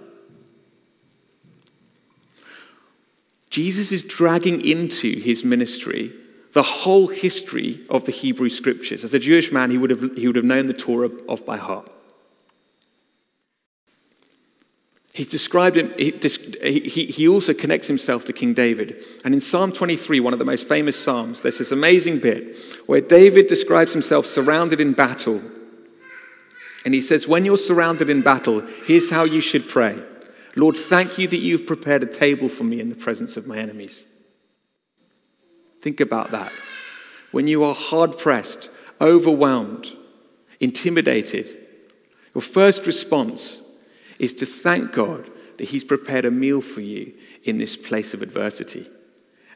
Jesus 3.50 3.90
is 3.90 4.04
dragging 4.04 4.64
into 4.64 5.18
his 5.18 5.44
ministry 5.44 6.12
the 6.52 6.62
whole 6.62 7.08
history 7.08 7.84
of 7.88 8.04
the 8.04 8.12
Hebrew 8.12 8.48
scriptures. 8.48 9.04
As 9.04 9.14
a 9.14 9.18
Jewish 9.18 9.52
man, 9.52 9.70
he 9.70 9.78
would 9.78 9.90
have, 9.90 10.16
he 10.16 10.26
would 10.26 10.36
have 10.36 10.44
known 10.44 10.66
the 10.66 10.72
Torah 10.72 11.10
off 11.28 11.44
by 11.44 11.56
heart. 11.56 11.90
He's 15.12 15.26
described 15.26 15.76
him, 15.76 15.92
he, 15.98 16.12
he, 16.62 17.06
he 17.06 17.28
also 17.28 17.52
connects 17.52 17.88
himself 17.88 18.24
to 18.26 18.32
King 18.32 18.54
David. 18.54 19.02
And 19.24 19.34
in 19.34 19.40
Psalm 19.40 19.72
23, 19.72 20.20
one 20.20 20.32
of 20.32 20.38
the 20.38 20.44
most 20.44 20.68
famous 20.68 20.96
Psalms, 21.02 21.40
there's 21.40 21.58
this 21.58 21.72
amazing 21.72 22.20
bit 22.20 22.56
where 22.86 23.00
David 23.00 23.48
describes 23.48 23.92
himself 23.92 24.26
surrounded 24.26 24.80
in 24.80 24.92
battle. 24.92 25.42
And 26.84 26.94
he 26.94 27.00
says, 27.00 27.26
When 27.26 27.44
you're 27.44 27.56
surrounded 27.56 28.08
in 28.08 28.22
battle, 28.22 28.60
here's 28.86 29.10
how 29.10 29.24
you 29.24 29.40
should 29.40 29.68
pray 29.68 30.00
Lord, 30.56 30.76
thank 30.76 31.18
you 31.18 31.26
that 31.28 31.40
you've 31.40 31.66
prepared 31.66 32.02
a 32.02 32.06
table 32.06 32.48
for 32.48 32.64
me 32.64 32.80
in 32.80 32.88
the 32.88 32.94
presence 32.94 33.36
of 33.36 33.46
my 33.46 33.58
enemies. 33.58 34.04
Think 35.82 36.00
about 36.00 36.30
that. 36.30 36.52
When 37.32 37.48
you 37.48 37.64
are 37.64 37.74
hard 37.74 38.18
pressed, 38.18 38.70
overwhelmed, 39.00 39.96
intimidated, 40.60 41.56
your 42.34 42.42
first 42.42 42.86
response 42.86 43.62
is 44.20 44.34
to 44.34 44.46
thank 44.46 44.92
God 44.92 45.28
that 45.56 45.68
He's 45.68 45.82
prepared 45.82 46.26
a 46.26 46.30
meal 46.30 46.60
for 46.60 46.82
you 46.82 47.14
in 47.42 47.58
this 47.58 47.76
place 47.76 48.14
of 48.14 48.22
adversity 48.22 48.88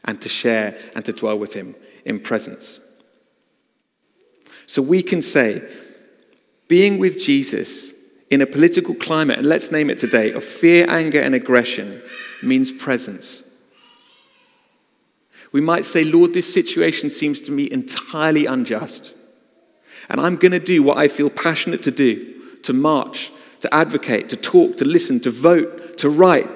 and 0.03 0.19
to 0.21 0.27
share 0.27 0.77
and 0.95 1.05
to 1.05 1.13
dwell 1.13 1.37
with 1.37 1.53
Him 1.53 1.75
in 2.03 2.19
presence. 2.19 2.79
So 4.65 4.81
we 4.81 5.03
can 5.03 5.21
say, 5.21 5.63
being 6.67 6.97
with 6.97 7.21
Jesus 7.21 7.93
in 8.31 8.41
a 8.41 8.47
political 8.47 8.95
climate, 8.95 9.37
and 9.37 9.47
let's 9.47 9.71
name 9.71 9.91
it 9.91 9.99
today, 9.99 10.31
of 10.31 10.43
fear, 10.43 10.89
anger, 10.89 11.21
and 11.21 11.35
aggression 11.35 12.01
means 12.41 12.71
presence. 12.71 13.43
We 15.51 15.61
might 15.61 15.85
say, 15.85 16.03
Lord, 16.03 16.33
this 16.33 16.51
situation 16.51 17.11
seems 17.11 17.39
to 17.43 17.51
me 17.51 17.69
entirely 17.71 18.47
unjust. 18.47 19.13
And 20.09 20.19
I'm 20.19 20.37
going 20.37 20.51
to 20.53 20.59
do 20.59 20.81
what 20.81 20.97
I 20.97 21.07
feel 21.07 21.29
passionate 21.29 21.83
to 21.83 21.91
do 21.91 22.59
to 22.63 22.73
march 22.73 23.31
to 23.61 23.73
advocate, 23.73 24.29
to 24.29 24.35
talk, 24.35 24.77
to 24.77 24.85
listen, 24.85 25.19
to 25.21 25.31
vote, 25.31 25.97
to 25.99 26.09
write, 26.09 26.49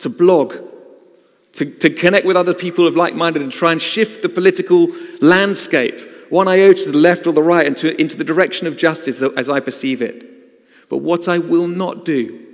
to 0.00 0.08
blog, 0.08 0.56
to, 1.52 1.64
to 1.64 1.90
connect 1.90 2.26
with 2.26 2.36
other 2.36 2.54
people 2.54 2.86
of 2.86 2.96
like 2.96 3.14
minded 3.14 3.42
and 3.42 3.50
try 3.50 3.72
and 3.72 3.80
shift 3.80 4.22
the 4.22 4.28
political 4.28 4.88
landscape, 5.20 6.00
one 6.28 6.48
iota 6.48 6.84
to 6.84 6.92
the 6.92 6.98
left 6.98 7.26
or 7.26 7.32
the 7.32 7.42
right, 7.42 7.66
into, 7.66 7.98
into 8.00 8.16
the 8.16 8.24
direction 8.24 8.66
of 8.66 8.76
justice 8.76 9.22
as 9.22 9.48
I 9.48 9.60
perceive 9.60 10.02
it. 10.02 10.88
But 10.88 10.98
what 10.98 11.28
I 11.28 11.38
will 11.38 11.68
not 11.68 12.04
do 12.04 12.44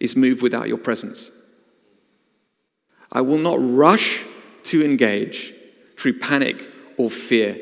is 0.00 0.16
move 0.16 0.42
without 0.42 0.68
your 0.68 0.78
presence. 0.78 1.30
I 3.12 3.20
will 3.20 3.38
not 3.38 3.58
rush 3.60 4.24
to 4.64 4.84
engage 4.84 5.54
through 5.96 6.18
panic 6.18 6.66
or 6.96 7.08
fear. 7.08 7.58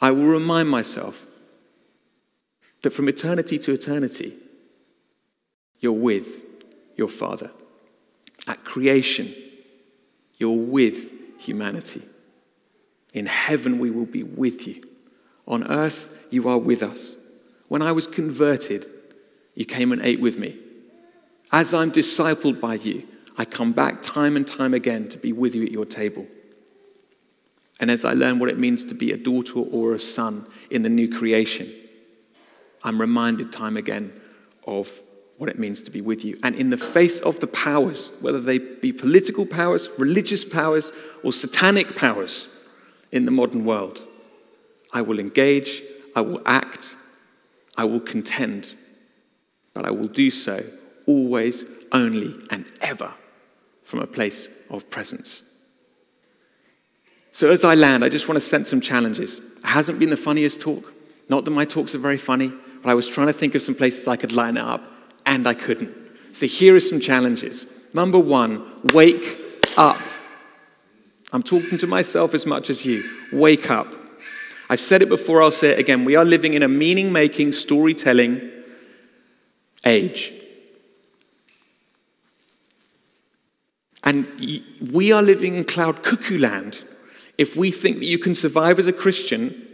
I 0.00 0.10
will 0.10 0.26
remind 0.26 0.68
myself 0.68 1.26
that 2.82 2.90
from 2.90 3.08
eternity 3.08 3.58
to 3.60 3.72
eternity, 3.72 4.36
you're 5.78 5.92
with 5.92 6.44
your 6.96 7.08
Father. 7.08 7.50
At 8.46 8.64
creation, 8.64 9.34
you're 10.38 10.56
with 10.56 11.10
humanity. 11.38 12.02
In 13.14 13.26
heaven, 13.26 13.78
we 13.78 13.90
will 13.90 14.06
be 14.06 14.22
with 14.22 14.66
you. 14.66 14.82
On 15.46 15.64
earth, 15.70 16.08
you 16.30 16.48
are 16.48 16.58
with 16.58 16.82
us. 16.82 17.14
When 17.68 17.82
I 17.82 17.92
was 17.92 18.06
converted, 18.06 18.86
you 19.54 19.64
came 19.64 19.92
and 19.92 20.02
ate 20.02 20.20
with 20.20 20.38
me. 20.38 20.58
As 21.50 21.74
I'm 21.74 21.92
discipled 21.92 22.60
by 22.60 22.74
you, 22.74 23.06
I 23.36 23.44
come 23.44 23.72
back 23.72 24.02
time 24.02 24.36
and 24.36 24.46
time 24.46 24.74
again 24.74 25.08
to 25.10 25.18
be 25.18 25.32
with 25.32 25.54
you 25.54 25.64
at 25.64 25.72
your 25.72 25.84
table. 25.84 26.26
And 27.80 27.90
as 27.90 28.04
I 28.04 28.12
learn 28.12 28.38
what 28.38 28.48
it 28.48 28.58
means 28.58 28.84
to 28.86 28.94
be 28.94 29.12
a 29.12 29.16
daughter 29.16 29.58
or 29.58 29.92
a 29.92 29.98
son 29.98 30.46
in 30.70 30.82
the 30.82 30.88
new 30.88 31.08
creation, 31.08 31.72
I'm 32.84 33.00
reminded 33.00 33.52
time 33.52 33.76
again 33.76 34.12
of 34.66 35.00
what 35.38 35.48
it 35.48 35.58
means 35.58 35.82
to 35.82 35.90
be 35.90 36.00
with 36.00 36.24
you. 36.24 36.38
And 36.42 36.54
in 36.54 36.70
the 36.70 36.76
face 36.76 37.20
of 37.20 37.40
the 37.40 37.46
powers, 37.46 38.12
whether 38.20 38.40
they 38.40 38.58
be 38.58 38.92
political 38.92 39.46
powers, 39.46 39.88
religious 39.98 40.44
powers, 40.44 40.92
or 41.24 41.32
satanic 41.32 41.96
powers 41.96 42.48
in 43.10 43.24
the 43.24 43.30
modern 43.30 43.64
world, 43.64 44.04
I 44.92 45.02
will 45.02 45.18
engage, 45.18 45.82
I 46.14 46.20
will 46.20 46.42
act, 46.46 46.96
I 47.76 47.84
will 47.84 48.00
contend, 48.00 48.74
but 49.74 49.84
I 49.84 49.90
will 49.90 50.08
do 50.08 50.30
so 50.30 50.64
always, 51.06 51.64
only, 51.90 52.36
and 52.50 52.64
ever 52.80 53.12
from 53.82 54.00
a 54.00 54.06
place 54.06 54.48
of 54.70 54.88
presence. 54.90 55.42
So 57.32 57.50
as 57.50 57.64
I 57.64 57.74
land, 57.74 58.04
I 58.04 58.08
just 58.10 58.28
want 58.28 58.36
to 58.36 58.46
send 58.46 58.66
some 58.66 58.80
challenges. 58.80 59.38
It 59.38 59.64
hasn't 59.64 59.98
been 59.98 60.10
the 60.10 60.16
funniest 60.16 60.60
talk. 60.60 60.92
Not 61.28 61.44
that 61.46 61.50
my 61.50 61.64
talks 61.64 61.94
are 61.94 61.98
very 61.98 62.18
funny 62.18 62.52
but 62.82 62.90
I 62.90 62.94
was 62.94 63.08
trying 63.08 63.28
to 63.28 63.32
think 63.32 63.54
of 63.54 63.62
some 63.62 63.74
places 63.74 64.08
I 64.08 64.16
could 64.16 64.32
line 64.32 64.58
up, 64.58 64.82
and 65.24 65.46
I 65.46 65.54
couldn't. 65.54 65.94
So 66.32 66.46
here 66.46 66.74
are 66.74 66.80
some 66.80 67.00
challenges. 67.00 67.66
Number 67.94 68.18
one, 68.18 68.64
wake 68.92 69.38
up. 69.76 70.00
I'm 71.32 71.42
talking 71.42 71.78
to 71.78 71.86
myself 71.86 72.34
as 72.34 72.44
much 72.44 72.70
as 72.70 72.84
you. 72.84 73.08
Wake 73.32 73.70
up. 73.70 73.94
I've 74.68 74.80
said 74.80 75.02
it 75.02 75.08
before, 75.08 75.42
I'll 75.42 75.50
say 75.50 75.70
it 75.70 75.78
again. 75.78 76.04
We 76.04 76.16
are 76.16 76.24
living 76.24 76.54
in 76.54 76.62
a 76.62 76.68
meaning 76.68 77.12
making, 77.12 77.52
storytelling 77.52 78.50
age. 79.84 80.32
And 84.04 84.26
we 84.92 85.12
are 85.12 85.22
living 85.22 85.54
in 85.54 85.64
cloud 85.64 86.02
cuckoo 86.02 86.38
land 86.38 86.82
if 87.38 87.54
we 87.56 87.70
think 87.70 87.98
that 87.98 88.06
you 88.06 88.18
can 88.18 88.34
survive 88.34 88.78
as 88.78 88.86
a 88.86 88.92
Christian 88.92 89.68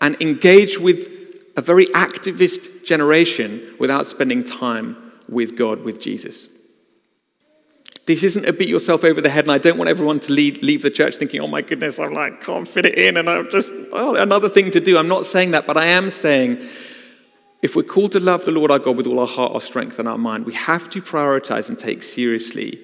and 0.00 0.16
engage 0.20 0.78
with 0.78 1.21
a 1.56 1.60
very 1.60 1.86
activist 1.86 2.84
generation 2.84 3.74
without 3.78 4.06
spending 4.06 4.42
time 4.44 5.12
with 5.28 5.56
God, 5.56 5.82
with 5.82 6.00
Jesus. 6.00 6.48
This 8.06 8.24
isn't 8.24 8.46
a 8.46 8.52
beat 8.52 8.68
yourself 8.68 9.04
over 9.04 9.20
the 9.20 9.30
head, 9.30 9.44
and 9.44 9.52
I 9.52 9.58
don't 9.58 9.78
want 9.78 9.88
everyone 9.88 10.18
to 10.20 10.32
leave, 10.32 10.60
leave 10.62 10.82
the 10.82 10.90
church 10.90 11.16
thinking, 11.16 11.40
oh 11.40 11.46
my 11.46 11.62
goodness, 11.62 11.98
I'm 12.00 12.12
like, 12.12 12.42
can't 12.42 12.66
fit 12.66 12.84
it 12.84 12.98
in, 12.98 13.16
and 13.16 13.30
I'm 13.30 13.48
just, 13.48 13.72
oh, 13.92 14.16
another 14.16 14.48
thing 14.48 14.70
to 14.72 14.80
do. 14.80 14.98
I'm 14.98 15.08
not 15.08 15.24
saying 15.24 15.52
that, 15.52 15.66
but 15.66 15.76
I 15.76 15.86
am 15.86 16.10
saying 16.10 16.66
if 17.62 17.76
we're 17.76 17.84
called 17.84 18.12
to 18.12 18.20
love 18.20 18.44
the 18.44 18.50
Lord 18.50 18.72
our 18.72 18.80
God 18.80 18.96
with 18.96 19.06
all 19.06 19.20
our 19.20 19.26
heart, 19.26 19.52
our 19.52 19.60
strength, 19.60 20.00
and 20.00 20.08
our 20.08 20.18
mind, 20.18 20.46
we 20.46 20.54
have 20.54 20.90
to 20.90 21.00
prioritize 21.00 21.68
and 21.68 21.78
take 21.78 22.02
seriously 22.02 22.80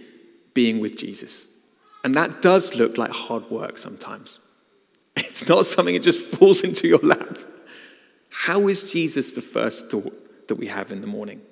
being 0.55 0.79
with 0.79 0.97
Jesus. 0.97 1.47
And 2.05 2.15
that 2.15 2.41
does 2.41 2.77
look 2.77 2.97
like 2.97 3.11
hard 3.11 3.51
work 3.51 3.79
sometimes. 3.79 4.39
It's 5.17 5.49
not 5.49 5.67
something 5.67 5.95
that 5.95 6.05
just 6.05 6.21
falls 6.21 6.61
into 6.69 6.87
your 6.87 7.01
lap. 7.01 7.39
How 8.43 8.69
is 8.69 8.93
Jesus 8.93 9.33
the 9.33 9.43
first 9.43 9.91
thought 9.91 10.47
that 10.47 10.55
we 10.55 10.69
have 10.69 10.93
in 10.93 11.01
the 11.01 11.09
morning? 11.09 11.43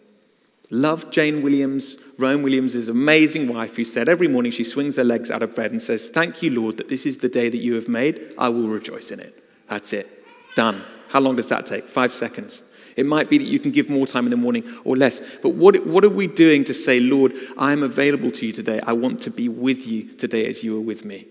Love 0.70 1.10
Jane 1.10 1.42
Williams, 1.42 1.96
Rowan 2.16 2.44
Williams' 2.44 2.86
amazing 2.86 3.52
wife, 3.52 3.74
who 3.74 3.84
said 3.84 4.08
every 4.08 4.28
morning 4.28 4.52
she 4.52 4.62
swings 4.62 4.94
her 4.94 5.02
legs 5.02 5.28
out 5.28 5.42
of 5.42 5.56
bed 5.56 5.72
and 5.72 5.82
says, 5.82 6.08
Thank 6.08 6.44
you, 6.44 6.50
Lord, 6.50 6.76
that 6.76 6.88
this 6.88 7.04
is 7.04 7.18
the 7.18 7.28
day 7.28 7.48
that 7.48 7.58
you 7.58 7.74
have 7.74 7.88
made. 7.88 8.32
I 8.38 8.50
will 8.50 8.68
rejoice 8.68 9.10
in 9.10 9.18
it. 9.18 9.36
That's 9.68 9.92
it. 9.92 10.08
Done. 10.54 10.80
How 11.08 11.18
long 11.18 11.34
does 11.34 11.48
that 11.48 11.66
take? 11.66 11.88
Five 11.88 12.14
seconds. 12.14 12.62
It 12.94 13.04
might 13.04 13.28
be 13.28 13.38
that 13.38 13.48
you 13.48 13.58
can 13.58 13.72
give 13.72 13.90
more 13.90 14.06
time 14.06 14.24
in 14.24 14.30
the 14.30 14.36
morning 14.36 14.62
or 14.84 14.96
less. 14.96 15.20
But 15.42 15.50
what, 15.50 15.84
what 15.88 16.04
are 16.04 16.08
we 16.08 16.28
doing 16.28 16.62
to 16.64 16.72
say, 16.72 17.00
Lord, 17.00 17.32
I 17.58 17.72
am 17.72 17.82
available 17.82 18.30
to 18.30 18.46
you 18.46 18.52
today. 18.52 18.80
I 18.86 18.92
want 18.92 19.18
to 19.22 19.30
be 19.30 19.48
with 19.48 19.88
you 19.88 20.14
today 20.14 20.48
as 20.48 20.62
you 20.62 20.78
are 20.78 20.80
with 20.80 21.04
me. 21.04 21.26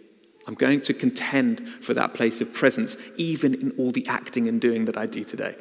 I'm 0.47 0.53
going 0.53 0.81
to 0.81 0.93
contend 0.93 1.67
for 1.81 1.93
that 1.93 2.13
place 2.13 2.39
of 2.39 2.53
presence, 2.53 2.97
even 3.17 3.53
in 3.55 3.71
all 3.77 3.91
the 3.91 4.07
acting 4.07 4.47
and 4.47 4.61
doing 4.61 4.85
that 4.85 4.97
I 4.97 5.05
do 5.05 5.23
today. 5.23 5.55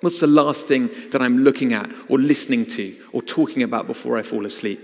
What's 0.00 0.20
the 0.20 0.26
last 0.26 0.66
thing 0.66 0.88
that 1.10 1.20
I'm 1.20 1.44
looking 1.44 1.74
at 1.74 1.90
or 2.08 2.18
listening 2.18 2.64
to 2.66 2.96
or 3.12 3.20
talking 3.20 3.62
about 3.62 3.86
before 3.86 4.16
I 4.16 4.22
fall 4.22 4.46
asleep? 4.46 4.80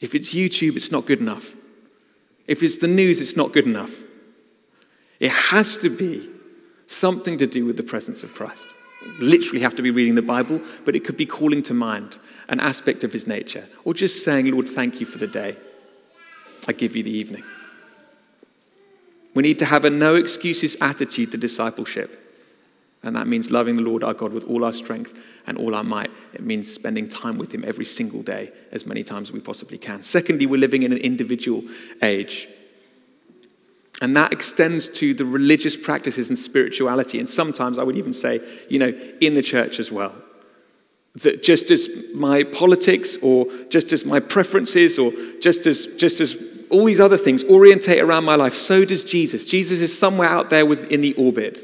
If 0.00 0.14
it's 0.14 0.34
YouTube, 0.34 0.76
it's 0.76 0.90
not 0.90 1.06
good 1.06 1.20
enough. 1.20 1.54
If 2.46 2.62
it's 2.62 2.78
the 2.78 2.88
news, 2.88 3.20
it's 3.20 3.36
not 3.36 3.52
good 3.52 3.66
enough. 3.66 3.92
It 5.20 5.30
has 5.30 5.76
to 5.78 5.88
be 5.88 6.28
something 6.86 7.38
to 7.38 7.46
do 7.46 7.64
with 7.64 7.76
the 7.76 7.82
presence 7.82 8.22
of 8.22 8.34
Christ. 8.34 8.66
Literally 9.20 9.60
have 9.60 9.76
to 9.76 9.82
be 9.82 9.90
reading 9.90 10.16
the 10.16 10.22
Bible, 10.22 10.60
but 10.84 10.96
it 10.96 11.04
could 11.04 11.16
be 11.16 11.26
calling 11.26 11.62
to 11.64 11.74
mind 11.74 12.18
an 12.48 12.58
aspect 12.58 13.04
of 13.04 13.12
his 13.12 13.26
nature 13.26 13.68
or 13.84 13.94
just 13.94 14.24
saying, 14.24 14.46
Lord, 14.46 14.66
thank 14.66 14.98
you 14.98 15.06
for 15.06 15.18
the 15.18 15.26
day. 15.26 15.56
I 16.66 16.72
give 16.72 16.96
you 16.96 17.02
the 17.02 17.10
evening. 17.10 17.44
We 19.38 19.42
need 19.42 19.60
to 19.60 19.66
have 19.66 19.84
a 19.84 19.90
no 19.90 20.16
excuses 20.16 20.76
attitude 20.80 21.30
to 21.30 21.38
discipleship. 21.38 22.42
And 23.04 23.14
that 23.14 23.28
means 23.28 23.52
loving 23.52 23.76
the 23.76 23.82
Lord 23.82 24.02
our 24.02 24.12
God 24.12 24.32
with 24.32 24.42
all 24.42 24.64
our 24.64 24.72
strength 24.72 25.22
and 25.46 25.56
all 25.56 25.76
our 25.76 25.84
might. 25.84 26.10
It 26.34 26.42
means 26.42 26.68
spending 26.68 27.08
time 27.08 27.38
with 27.38 27.54
Him 27.54 27.62
every 27.64 27.84
single 27.84 28.20
day, 28.20 28.50
as 28.72 28.84
many 28.84 29.04
times 29.04 29.28
as 29.28 29.32
we 29.32 29.38
possibly 29.38 29.78
can. 29.78 30.02
Secondly, 30.02 30.46
we're 30.46 30.58
living 30.58 30.82
in 30.82 30.90
an 30.90 30.98
individual 30.98 31.62
age. 32.02 32.48
And 34.02 34.16
that 34.16 34.32
extends 34.32 34.88
to 34.88 35.14
the 35.14 35.24
religious 35.24 35.76
practices 35.76 36.30
and 36.30 36.36
spirituality. 36.36 37.20
And 37.20 37.28
sometimes 37.28 37.78
I 37.78 37.84
would 37.84 37.96
even 37.96 38.14
say, 38.14 38.40
you 38.68 38.80
know, 38.80 38.92
in 39.20 39.34
the 39.34 39.42
church 39.42 39.78
as 39.78 39.92
well. 39.92 40.16
That 41.22 41.44
just 41.44 41.70
as 41.70 41.88
my 42.12 42.42
politics 42.42 43.16
or 43.22 43.46
just 43.68 43.92
as 43.92 44.04
my 44.04 44.18
preferences 44.18 44.98
or 44.98 45.12
just 45.40 45.64
as, 45.68 45.86
just 45.96 46.20
as 46.20 46.36
all 46.70 46.84
these 46.84 47.00
other 47.00 47.18
things 47.18 47.44
orientate 47.44 48.00
around 48.00 48.24
my 48.24 48.34
life, 48.34 48.54
so 48.54 48.84
does 48.84 49.04
Jesus. 49.04 49.46
Jesus 49.46 49.80
is 49.80 49.96
somewhere 49.96 50.28
out 50.28 50.50
there 50.50 50.66
within 50.66 51.00
the 51.00 51.14
orbit. 51.14 51.58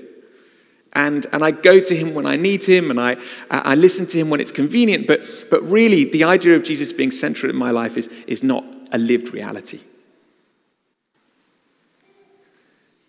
And, 0.93 1.27
and 1.33 1.43
I 1.43 1.51
go 1.51 1.81
to 1.81 1.97
him 1.97 2.15
when 2.15 2.25
I 2.25 2.37
need 2.37 2.65
him, 2.65 2.91
and 2.91 3.01
I, 3.01 3.17
I 3.51 3.75
listen 3.75 4.07
to 4.07 4.19
him 4.19 4.31
when 4.31 4.41
it's 4.41 4.53
convenient. 4.53 5.07
But, 5.07 5.21
but 5.51 5.63
really, 5.69 6.05
the 6.05 6.25
idea 6.25 6.55
of 6.55 6.63
Jesus 6.63 6.93
being 6.93 7.11
central 7.11 7.51
in 7.51 7.57
my 7.57 7.71
life 7.71 7.97
is, 7.97 8.09
is 8.27 8.43
not 8.43 8.65
a 8.93 8.99
lived 8.99 9.35
reality. 9.35 9.81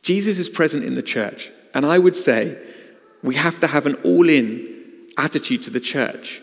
Jesus 0.02 0.40
is 0.40 0.50
present 0.50 0.84
in 0.84 0.96
the 0.96 1.04
church. 1.04 1.52
And 1.74 1.86
I 1.86 1.98
would 2.00 2.16
say 2.16 2.58
we 3.22 3.36
have 3.36 3.60
to 3.60 3.68
have 3.68 3.86
an 3.86 3.96
all 4.04 4.30
in 4.30 5.08
attitude 5.18 5.64
to 5.64 5.70
the 5.70 5.80
church 5.80 6.42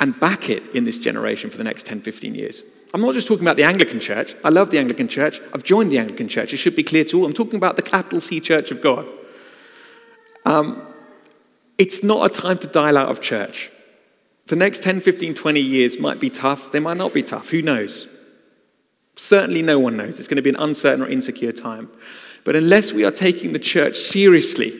and 0.00 0.18
back 0.18 0.50
it 0.50 0.62
in 0.74 0.84
this 0.84 0.98
generation 0.98 1.50
for 1.50 1.58
the 1.58 1.64
next 1.64 1.86
10, 1.86 2.00
15 2.00 2.34
years. 2.34 2.62
I'm 2.94 3.00
not 3.00 3.14
just 3.14 3.26
talking 3.26 3.44
about 3.44 3.56
the 3.56 3.64
Anglican 3.64 4.00
church. 4.00 4.34
I 4.44 4.50
love 4.50 4.70
the 4.70 4.78
Anglican 4.78 5.08
church. 5.08 5.40
I've 5.54 5.64
joined 5.64 5.90
the 5.90 5.98
Anglican 5.98 6.28
church. 6.28 6.52
It 6.52 6.58
should 6.58 6.76
be 6.76 6.82
clear 6.82 7.04
to 7.04 7.18
all. 7.18 7.24
I'm 7.24 7.32
talking 7.32 7.56
about 7.56 7.76
the 7.76 7.82
capital 7.82 8.20
C 8.20 8.38
church 8.40 8.70
of 8.70 8.82
God. 8.82 9.06
Um, 10.44 10.86
it's 11.78 12.02
not 12.02 12.30
a 12.30 12.40
time 12.40 12.58
to 12.58 12.66
dial 12.66 12.98
out 12.98 13.08
of 13.08 13.20
church. 13.20 13.72
The 14.48 14.56
next 14.56 14.82
10, 14.82 15.00
15, 15.00 15.34
20 15.34 15.60
years 15.60 15.98
might 15.98 16.20
be 16.20 16.28
tough. 16.28 16.72
They 16.72 16.80
might 16.80 16.98
not 16.98 17.14
be 17.14 17.22
tough. 17.22 17.48
Who 17.50 17.62
knows? 17.62 18.06
Certainly, 19.16 19.62
no 19.62 19.78
one 19.78 19.96
knows. 19.96 20.18
It's 20.18 20.28
going 20.28 20.36
to 20.36 20.42
be 20.42 20.50
an 20.50 20.56
uncertain 20.56 21.02
or 21.02 21.08
insecure 21.08 21.52
time. 21.52 21.90
But 22.44 22.56
unless 22.56 22.92
we 22.92 23.04
are 23.04 23.10
taking 23.10 23.52
the 23.52 23.58
church 23.58 23.96
seriously 23.98 24.78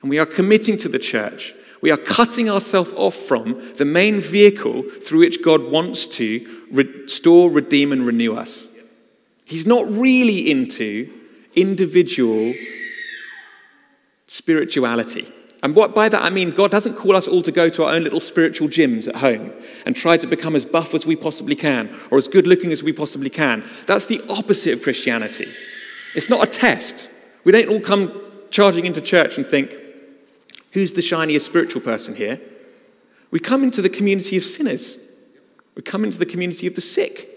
and 0.00 0.10
we 0.10 0.18
are 0.18 0.26
committing 0.26 0.78
to 0.78 0.88
the 0.88 0.98
church, 0.98 1.54
we 1.84 1.90
are 1.90 1.98
cutting 1.98 2.48
ourselves 2.48 2.90
off 2.96 3.14
from 3.14 3.74
the 3.74 3.84
main 3.84 4.18
vehicle 4.18 4.82
through 5.02 5.18
which 5.18 5.42
God 5.42 5.62
wants 5.64 6.06
to 6.06 6.64
restore, 6.72 7.50
redeem, 7.50 7.92
and 7.92 8.06
renew 8.06 8.34
us. 8.34 8.70
He's 9.44 9.66
not 9.66 9.86
really 9.90 10.50
into 10.50 11.12
individual 11.54 12.54
spirituality. 14.28 15.30
And 15.62 15.76
what 15.76 15.94
by 15.94 16.08
that 16.08 16.22
I 16.22 16.30
mean, 16.30 16.52
God 16.52 16.70
doesn't 16.70 16.94
call 16.94 17.16
us 17.16 17.28
all 17.28 17.42
to 17.42 17.52
go 17.52 17.68
to 17.68 17.84
our 17.84 17.92
own 17.92 18.02
little 18.02 18.18
spiritual 18.18 18.68
gyms 18.68 19.06
at 19.06 19.16
home 19.16 19.52
and 19.84 19.94
try 19.94 20.16
to 20.16 20.26
become 20.26 20.56
as 20.56 20.64
buff 20.64 20.94
as 20.94 21.04
we 21.04 21.16
possibly 21.16 21.54
can 21.54 21.94
or 22.10 22.16
as 22.16 22.28
good 22.28 22.46
looking 22.46 22.72
as 22.72 22.82
we 22.82 22.94
possibly 22.94 23.28
can. 23.28 23.62
That's 23.86 24.06
the 24.06 24.22
opposite 24.30 24.72
of 24.72 24.80
Christianity. 24.80 25.52
It's 26.14 26.30
not 26.30 26.48
a 26.48 26.50
test. 26.50 27.10
We 27.44 27.52
don't 27.52 27.68
all 27.68 27.80
come 27.80 28.22
charging 28.50 28.86
into 28.86 29.02
church 29.02 29.36
and 29.36 29.46
think, 29.46 29.83
who's 30.74 30.92
the 30.92 31.02
shiniest 31.02 31.46
spiritual 31.46 31.80
person 31.80 32.14
here? 32.14 32.40
We 33.30 33.40
come 33.40 33.62
into 33.62 33.80
the 33.80 33.88
community 33.88 34.36
of 34.36 34.44
sinners. 34.44 34.98
We 35.74 35.82
come 35.82 36.04
into 36.04 36.18
the 36.18 36.26
community 36.26 36.66
of 36.66 36.74
the 36.74 36.80
sick. 36.80 37.30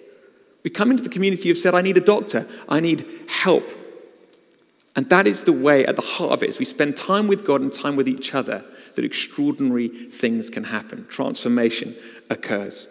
We 0.63 0.69
come 0.69 0.91
into 0.91 1.03
the 1.03 1.09
community 1.09 1.49
of 1.49 1.57
said, 1.57 1.73
I 1.73 1.81
need 1.81 1.97
a 1.97 2.01
doctor. 2.01 2.47
I 2.67 2.79
need 2.79 3.07
help. 3.29 3.67
And 4.95 5.09
that 5.09 5.27
is 5.27 5.43
the 5.43 5.53
way 5.53 5.85
at 5.85 5.95
the 5.95 6.01
heart 6.01 6.33
of 6.33 6.43
it, 6.43 6.49
as 6.49 6.59
we 6.59 6.65
spend 6.65 6.97
time 6.97 7.27
with 7.27 7.45
God 7.45 7.61
and 7.61 7.71
time 7.71 7.95
with 7.95 8.07
each 8.07 8.33
other, 8.33 8.65
that 8.95 9.05
extraordinary 9.05 9.87
things 9.87 10.49
can 10.49 10.65
happen. 10.65 11.05
Transformation 11.07 11.95
occurs. 12.31 12.87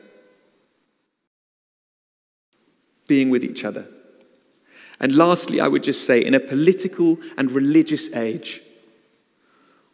Being 3.09 3.31
with 3.31 3.43
each 3.43 3.65
other. 3.65 3.89
And 5.01 5.17
lastly, 5.17 5.61
I 5.61 5.67
would 5.67 5.83
just 5.83 6.07
say, 6.07 6.25
in 6.25 6.35
a 6.35 6.41
political 6.41 7.19
and 7.37 7.51
religious 7.51 8.09
age 8.13 8.63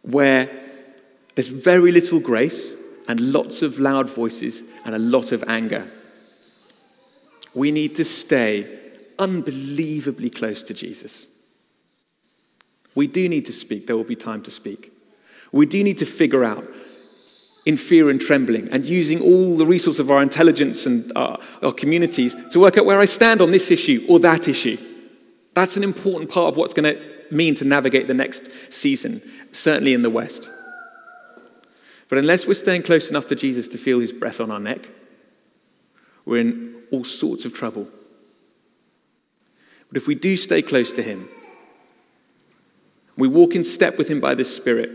where 0.03 0.51
there's 1.35 1.49
very 1.49 1.93
little 1.93 2.21
grace 2.21 2.75
and 3.09 3.33
lots 3.33 3.63
of 3.63 3.79
loud 3.79 4.11
voices 4.11 4.65
and 4.85 4.95
a 4.95 4.99
lot 4.99 5.33
of 5.33 5.45
anger, 5.47 5.91
we 7.55 7.71
need 7.71 7.95
to 7.97 8.05
stay 8.05 8.81
unbelievably 9.19 10.31
close 10.31 10.63
to 10.65 10.75
Jesus. 10.75 11.27
We 12.95 13.07
do 13.07 13.29
need 13.29 13.47
to 13.47 13.53
speak, 13.53 13.87
there 13.87 13.97
will 13.97 14.05
be 14.05 14.17
time 14.17 14.43
to 14.43 14.51
speak. 14.51 14.93
We 15.51 15.67
do 15.67 15.83
need 15.85 15.99
to 15.99 16.07
figure 16.07 16.45
out 16.45 16.67
in 17.65 17.77
fear 17.77 18.11
and 18.11 18.21
trembling 18.21 18.69
and 18.73 18.85
using 18.85 19.21
all 19.21 19.57
the 19.57 19.67
resources 19.67 20.01
of 20.01 20.11
our 20.11 20.23
intelligence 20.23 20.87
and 20.87 21.13
our, 21.15 21.39
our, 21.63 21.73
communities 21.73 22.35
to 22.51 22.59
work 22.59 22.77
out 22.77 22.87
where 22.87 22.99
I 22.99 23.05
stand 23.05 23.41
on 23.41 23.53
this 23.53 23.71
issue 23.71 24.05
or 24.09 24.19
that 24.21 24.49
issue. 24.49 24.79
That's 25.55 25.77
an 25.77 25.85
important 25.85 26.31
part 26.31 26.49
of 26.49 26.57
what's 26.57 26.75
going 26.75 26.93
to 26.93 27.13
mean 27.31 27.55
to 27.57 27.65
navigate 27.65 28.09
the 28.09 28.15
next 28.15 28.49
season, 28.71 29.23
certainly 29.53 29.95
in 29.95 30.03
the 30.03 30.11
West. 30.11 30.51
But 32.09 32.19
unless 32.19 32.47
we're 32.47 32.55
staying 32.55 32.83
close 32.83 33.09
enough 33.09 33.27
to 33.29 33.35
Jesus 33.35 33.69
to 33.69 33.79
feel 33.79 34.01
his 34.01 34.13
breath 34.13 34.41
on 34.41 34.51
our 34.51 34.61
neck, 34.61 34.89
we're 36.25 36.41
in 36.41 36.83
all 36.91 37.05
sorts 37.05 37.45
of 37.45 37.53
trouble. 37.53 37.89
But 39.89 39.97
if 39.97 40.07
we 40.07 40.15
do 40.15 40.37
stay 40.37 40.63
close 40.63 40.93
to 40.93 41.03
him, 41.03 41.29
we 43.17 43.29
walk 43.29 43.55
in 43.55 43.65
step 43.65 43.99
with 43.99 44.09
Him 44.09 44.21
by 44.21 44.35
the 44.35 44.45
Spirit. 44.45 44.91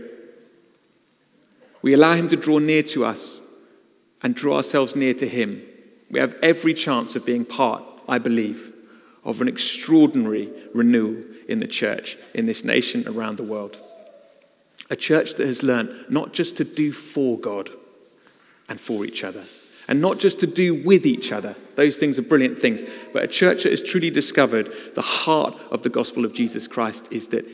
We 1.82 1.94
allow 1.94 2.14
Him 2.14 2.28
to 2.28 2.36
draw 2.36 2.58
near 2.58 2.82
to 2.84 3.04
us 3.04 3.40
and 4.22 4.34
draw 4.34 4.56
ourselves 4.56 4.96
near 4.96 5.14
to 5.14 5.28
Him. 5.28 5.62
We 6.10 6.18
have 6.18 6.34
every 6.42 6.74
chance 6.74 7.14
of 7.14 7.24
being 7.24 7.44
part 7.44 7.82
I 8.08 8.18
believe, 8.18 8.72
of 9.22 9.42
an 9.42 9.48
extraordinary 9.48 10.50
renewal 10.74 11.22
in 11.46 11.58
the 11.58 11.66
church, 11.66 12.16
in 12.34 12.46
this 12.46 12.64
nation, 12.64 13.06
around 13.06 13.36
the 13.36 13.44
world. 13.44 13.76
A 14.90 14.96
church 14.96 15.34
that 15.34 15.46
has 15.46 15.62
learned 15.62 16.06
not 16.08 16.32
just 16.32 16.56
to 16.56 16.64
do 16.64 16.92
for 16.92 17.38
God 17.38 17.70
and 18.68 18.80
for 18.80 19.04
each 19.04 19.24
other, 19.24 19.44
and 19.86 20.00
not 20.00 20.18
just 20.18 20.38
to 20.40 20.46
do 20.46 20.74
with 20.74 21.06
each 21.06 21.32
other. 21.32 21.56
Those 21.76 21.96
things 21.96 22.18
are 22.18 22.22
brilliant 22.22 22.58
things. 22.58 22.82
But 23.12 23.24
a 23.24 23.28
church 23.28 23.62
that 23.62 23.70
has 23.70 23.82
truly 23.82 24.10
discovered 24.10 24.72
the 24.94 25.02
heart 25.02 25.58
of 25.70 25.82
the 25.82 25.88
gospel 25.88 26.24
of 26.24 26.34
Jesus 26.34 26.68
Christ 26.68 27.08
is 27.10 27.28
that 27.28 27.46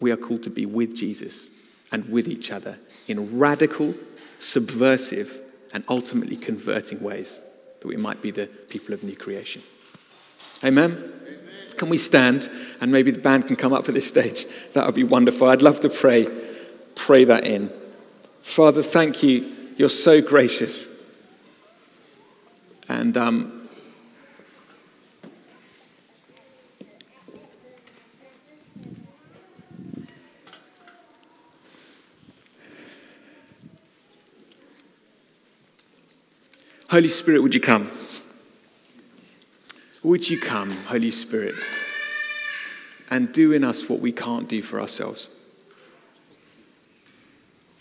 we 0.00 0.10
are 0.10 0.16
called 0.16 0.42
to 0.44 0.50
be 0.50 0.64
with 0.64 0.96
Jesus 0.96 1.50
and 1.92 2.08
with 2.08 2.28
each 2.28 2.50
other 2.50 2.78
in 3.06 3.38
radical, 3.38 3.94
subversive, 4.38 5.40
and 5.72 5.84
ultimately 5.88 6.36
converting 6.36 7.02
ways 7.02 7.40
that 7.80 7.88
we 7.88 7.96
might 7.96 8.22
be 8.22 8.30
the 8.30 8.46
people 8.46 8.94
of 8.94 9.02
new 9.04 9.16
creation. 9.16 9.62
Amen? 10.64 11.12
Can 11.80 11.88
we 11.88 11.96
stand 11.96 12.50
and 12.82 12.92
maybe 12.92 13.10
the 13.10 13.20
band 13.20 13.46
can 13.46 13.56
come 13.56 13.72
up 13.72 13.88
at 13.88 13.94
this 13.94 14.06
stage? 14.06 14.44
That 14.74 14.84
would 14.84 14.94
be 14.94 15.02
wonderful. 15.02 15.48
I'd 15.48 15.62
love 15.62 15.80
to 15.80 15.88
pray, 15.88 16.28
pray 16.94 17.24
that 17.24 17.46
in. 17.46 17.72
Father, 18.42 18.82
thank 18.82 19.22
you. 19.22 19.50
You're 19.78 19.88
so 19.88 20.20
gracious. 20.20 20.86
And 22.86 23.16
um, 23.16 23.70
Holy 36.90 37.08
Spirit, 37.08 37.42
would 37.42 37.54
you 37.54 37.60
come? 37.62 37.90
Would 40.02 40.30
you 40.30 40.38
come, 40.38 40.70
Holy 40.70 41.10
Spirit, 41.10 41.54
and 43.10 43.32
do 43.32 43.52
in 43.52 43.64
us 43.64 43.88
what 43.88 44.00
we 44.00 44.12
can't 44.12 44.48
do 44.48 44.62
for 44.62 44.80
ourselves? 44.80 45.28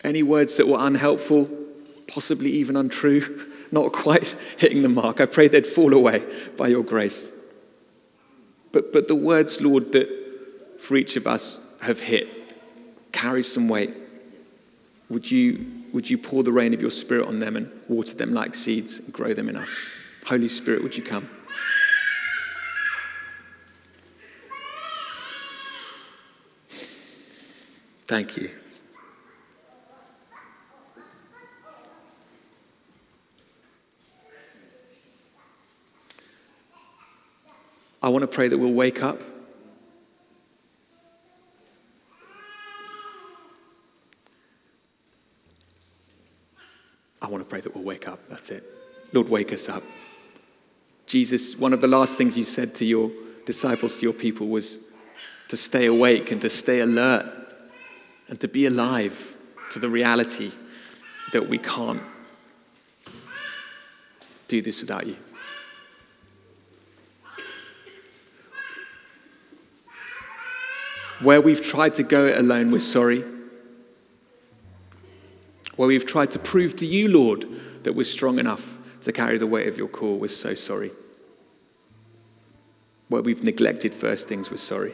Any 0.03 0.23
words 0.23 0.57
that 0.57 0.67
were 0.67 0.79
unhelpful, 0.79 1.49
possibly 2.07 2.51
even 2.51 2.75
untrue, 2.75 3.47
not 3.71 3.91
quite 3.93 4.35
hitting 4.57 4.81
the 4.81 4.89
mark, 4.89 5.21
I 5.21 5.25
pray 5.25 5.47
they'd 5.47 5.67
fall 5.67 5.93
away 5.93 6.23
by 6.57 6.67
your 6.67 6.83
grace. 6.83 7.31
But, 8.71 8.91
but 8.91 9.07
the 9.07 9.15
words, 9.15 9.61
Lord, 9.61 9.91
that 9.93 10.09
for 10.79 10.95
each 10.95 11.15
of 11.15 11.27
us 11.27 11.59
have 11.81 11.99
hit 11.99 12.39
carry 13.11 13.43
some 13.43 13.67
weight. 13.67 13.95
Would 15.09 15.29
you 15.29 15.65
would 15.91 16.09
you 16.09 16.19
pour 16.19 16.43
the 16.43 16.51
rain 16.51 16.73
of 16.75 16.81
your 16.81 16.91
Spirit 16.91 17.27
on 17.27 17.39
them 17.39 17.55
and 17.55 17.71
water 17.87 18.13
them 18.13 18.31
like 18.31 18.53
seeds 18.53 18.99
and 18.99 19.11
grow 19.11 19.33
them 19.33 19.49
in 19.49 19.55
us? 19.55 19.69
Holy 20.25 20.47
Spirit, 20.47 20.83
would 20.83 20.95
you 20.95 21.01
come? 21.01 21.27
Thank 28.09 28.37
you. 28.37 28.49
I 38.01 38.09
want 38.09 38.23
to 38.23 38.27
pray 38.27 38.47
that 38.47 38.57
we'll 38.57 38.73
wake 38.73 39.03
up 39.03 39.21
I 47.21 47.27
want 47.27 47.43
to 47.43 47.49
pray 47.49 47.61
that 47.61 47.75
we'll 47.75 47.83
wake 47.83 48.07
up. 48.07 48.27
That's 48.27 48.49
it. 48.49 48.63
Lord, 49.13 49.29
wake 49.29 49.53
us 49.53 49.69
up. 49.69 49.83
Jesus, 51.05 51.55
one 51.55 51.73
of 51.73 51.81
the 51.81 51.87
last 51.87 52.17
things 52.17 52.35
you 52.35 52.45
said 52.45 52.73
to 52.75 52.85
your 52.85 53.11
disciples, 53.45 53.97
to 53.97 54.01
your 54.01 54.13
people, 54.13 54.47
was 54.47 54.79
to 55.49 55.57
stay 55.57 55.85
awake 55.85 56.31
and 56.31 56.41
to 56.41 56.49
stay 56.49 56.79
alert 56.79 57.38
and 58.29 58.39
to 58.39 58.47
be 58.47 58.65
alive 58.65 59.35
to 59.71 59.79
the 59.79 59.89
reality 59.89 60.51
that 61.33 61.47
we 61.47 61.57
can't 61.57 62.01
do 64.47 64.61
this 64.61 64.81
without 64.81 65.05
you. 65.05 65.17
Where 71.21 71.41
we've 71.41 71.61
tried 71.61 71.95
to 71.95 72.03
go 72.03 72.27
it 72.27 72.37
alone, 72.37 72.71
we're 72.71 72.79
sorry 72.79 73.23
where 75.79 75.87
we've 75.87 76.05
tried 76.05 76.29
to 76.29 76.39
prove 76.39 76.75
to 76.75 76.85
you, 76.85 77.07
Lord, 77.07 77.47
that 77.83 77.93
we're 77.93 78.03
strong 78.03 78.37
enough 78.37 78.77
to 79.03 79.13
carry 79.13 79.37
the 79.37 79.47
weight 79.47 79.69
of 79.69 79.77
your 79.77 79.87
call, 79.87 80.17
we're 80.17 80.27
so 80.27 80.53
sorry. 80.53 80.91
Where 83.07 83.21
we've 83.21 83.45
neglected 83.45 83.93
first 83.93 84.27
things, 84.27 84.51
we're 84.51 84.57
sorry. 84.57 84.91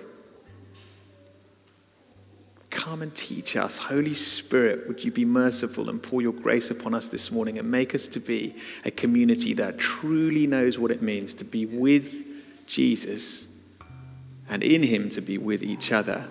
Come 2.86 3.02
and 3.02 3.16
teach 3.16 3.56
us. 3.56 3.80
Holy 3.80 4.14
Spirit, 4.14 4.88
would 4.88 5.04
you 5.04 5.12
be 5.12 5.26
merciful 5.26 5.90
and 5.90 6.04
pour 6.04 6.22
your 6.22 6.34
grace 6.34 6.70
upon 6.70 6.94
us 6.94 7.08
this 7.08 7.32
morning 7.32 7.58
and 7.58 7.72
make 7.72 7.96
us 7.96 8.08
to 8.10 8.20
be 8.20 8.56
a 8.84 8.92
community 8.92 9.56
that 9.56 9.80
truly 9.80 10.46
knows 10.46 10.78
what 10.78 10.92
it 10.92 11.02
means 11.02 11.34
to 11.34 11.44
be 11.44 11.66
with 11.66 12.14
Jesus 12.68 13.48
and 14.48 14.62
in 14.62 14.84
Him 14.84 15.10
to 15.10 15.22
be 15.22 15.40
with 15.40 15.64
each 15.64 15.92
other 15.92 16.28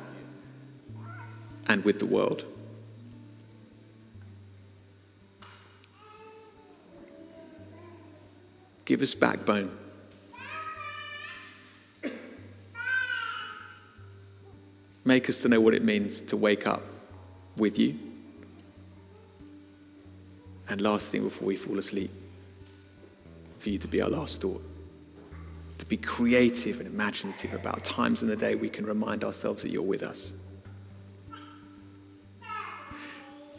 and 1.67 1.85
with 1.85 1.99
the 1.99 2.07
world. 2.07 2.45
Give 8.85 9.03
us 9.03 9.13
backbone. 9.13 9.77
Make 15.05 15.29
us 15.29 15.41
to 15.41 15.49
know 15.49 15.61
what 15.61 15.75
it 15.75 15.85
means 15.85 16.21
to 16.23 16.37
wake 16.37 16.67
up 16.67 16.83
with 17.57 17.79
you. 17.79 17.99
And 20.69 20.81
last 20.81 21.11
thing 21.11 21.25
before 21.25 21.47
we 21.47 21.57
fall 21.57 21.79
asleep, 21.79 22.11
for 23.59 23.71
you 23.71 23.79
to 23.79 23.89
be 23.89 24.01
our 24.01 24.09
last 24.09 24.41
thought. 24.41 24.65
To 25.79 25.87
be 25.87 25.97
creative 25.97 26.81
and 26.81 26.87
imaginative 26.87 27.53
about 27.55 27.85
times 27.85 28.23
in 28.23 28.29
the 28.29 28.37
day 28.37 28.55
we 28.55 28.69
can 28.69 28.87
remind 28.87 29.25
ourselves 29.25 29.63
that 29.63 29.71
you're 29.71 29.83
with 29.83 30.03
us. 30.03 30.33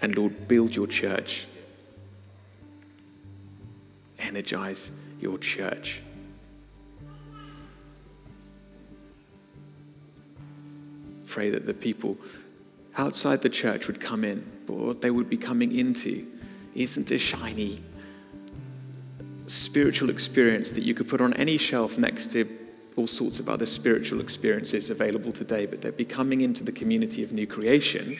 And 0.02 0.16
Lord, 0.16 0.48
build 0.48 0.76
your 0.76 0.88
church. 0.88 1.48
Energize 4.20 4.92
your 5.20 5.38
church. 5.38 6.02
Pray 11.36 11.50
that 11.50 11.66
the 11.66 11.74
people 11.74 12.18
outside 12.96 13.42
the 13.42 13.50
church 13.50 13.88
would 13.88 14.00
come 14.00 14.24
in, 14.24 14.50
but 14.66 14.78
what 14.78 15.02
they 15.02 15.12
would 15.12 15.30
be 15.30 15.36
coming 15.36 15.78
into 15.78 16.26
isn't 16.76 17.12
a 17.12 17.18
shiny 17.18 17.84
spiritual 19.46 20.10
experience 20.10 20.72
that 20.72 20.86
you 20.86 20.94
could 20.94 21.10
put 21.10 21.20
on 21.20 21.34
any 21.34 21.58
shelf 21.58 21.98
next 21.98 22.32
to 22.32 22.48
all 22.96 23.06
sorts 23.06 23.42
of 23.42 23.50
other 23.50 23.66
spiritual 23.66 24.22
experiences 24.22 24.90
available 24.90 25.34
today, 25.34 25.66
but 25.66 25.82
they'd 25.82 25.98
be 25.98 26.06
coming 26.06 26.40
into 26.40 26.64
the 26.64 26.72
community 26.72 27.22
of 27.22 27.34
new 27.34 27.46
creation 27.46 28.16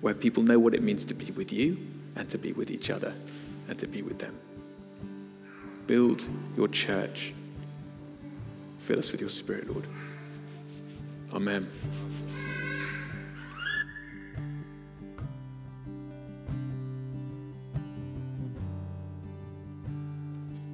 where 0.00 0.14
people 0.14 0.42
know 0.42 0.58
what 0.58 0.74
it 0.74 0.82
means 0.82 1.04
to 1.04 1.14
be 1.14 1.30
with 1.30 1.52
you 1.52 1.78
and 2.16 2.28
to 2.28 2.38
be 2.38 2.50
with 2.54 2.72
each 2.72 2.90
other 2.90 3.14
and 3.68 3.78
to 3.78 3.86
be 3.86 4.02
with 4.02 4.18
them. 4.18 4.36
Build 5.86 6.24
your 6.56 6.66
church. 6.66 7.32
Fill 8.80 8.98
us 8.98 9.12
with 9.12 9.20
your 9.20 9.30
spirit, 9.30 9.70
Lord. 9.70 9.86
Amen. 11.34 11.68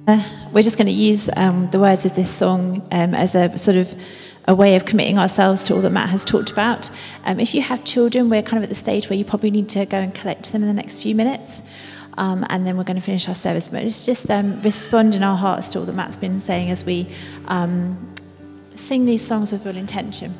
Uh, 0.07 0.23
we're 0.51 0.61
just 0.61 0.77
going 0.77 0.85
to 0.85 0.93
use 0.93 1.29
um, 1.35 1.69
the 1.71 1.79
words 1.79 2.05
of 2.05 2.15
this 2.15 2.29
song 2.29 2.87
um, 2.91 3.15
as 3.15 3.33
a 3.33 3.57
sort 3.57 3.77
of 3.77 3.93
a 4.47 4.53
way 4.53 4.75
of 4.75 4.85
committing 4.85 5.17
ourselves 5.17 5.63
to 5.63 5.73
all 5.73 5.81
that 5.81 5.89
Matt 5.89 6.09
has 6.09 6.25
talked 6.25 6.51
about. 6.51 6.91
Um, 7.25 7.39
if 7.39 7.55
you 7.55 7.61
have 7.61 7.83
children, 7.83 8.29
we're 8.29 8.43
kind 8.43 8.57
of 8.57 8.63
at 8.63 8.69
the 8.69 8.75
stage 8.75 9.09
where 9.09 9.17
you 9.17 9.25
probably 9.25 9.49
need 9.49 9.69
to 9.69 9.85
go 9.85 9.97
and 9.97 10.13
collect 10.13 10.51
them 10.51 10.61
in 10.61 10.67
the 10.67 10.73
next 10.73 11.01
few 11.01 11.15
minutes 11.15 11.61
um, 12.17 12.45
and 12.49 12.67
then 12.67 12.77
we're 12.77 12.83
going 12.83 12.97
to 12.97 13.01
finish 13.01 13.27
our 13.27 13.35
service. 13.35 13.67
But 13.67 13.83
it's 13.83 14.05
just 14.05 14.29
um, 14.29 14.61
respond 14.61 15.15
in 15.15 15.23
our 15.23 15.37
hearts 15.37 15.71
to 15.73 15.79
all 15.79 15.85
that 15.85 15.93
Matt's 15.93 16.17
been 16.17 16.39
saying 16.39 16.69
as 16.69 16.85
we 16.85 17.07
um, 17.47 18.13
sing 18.75 19.05
these 19.05 19.25
songs 19.25 19.51
with 19.51 19.65
real 19.65 19.77
intention. 19.77 20.35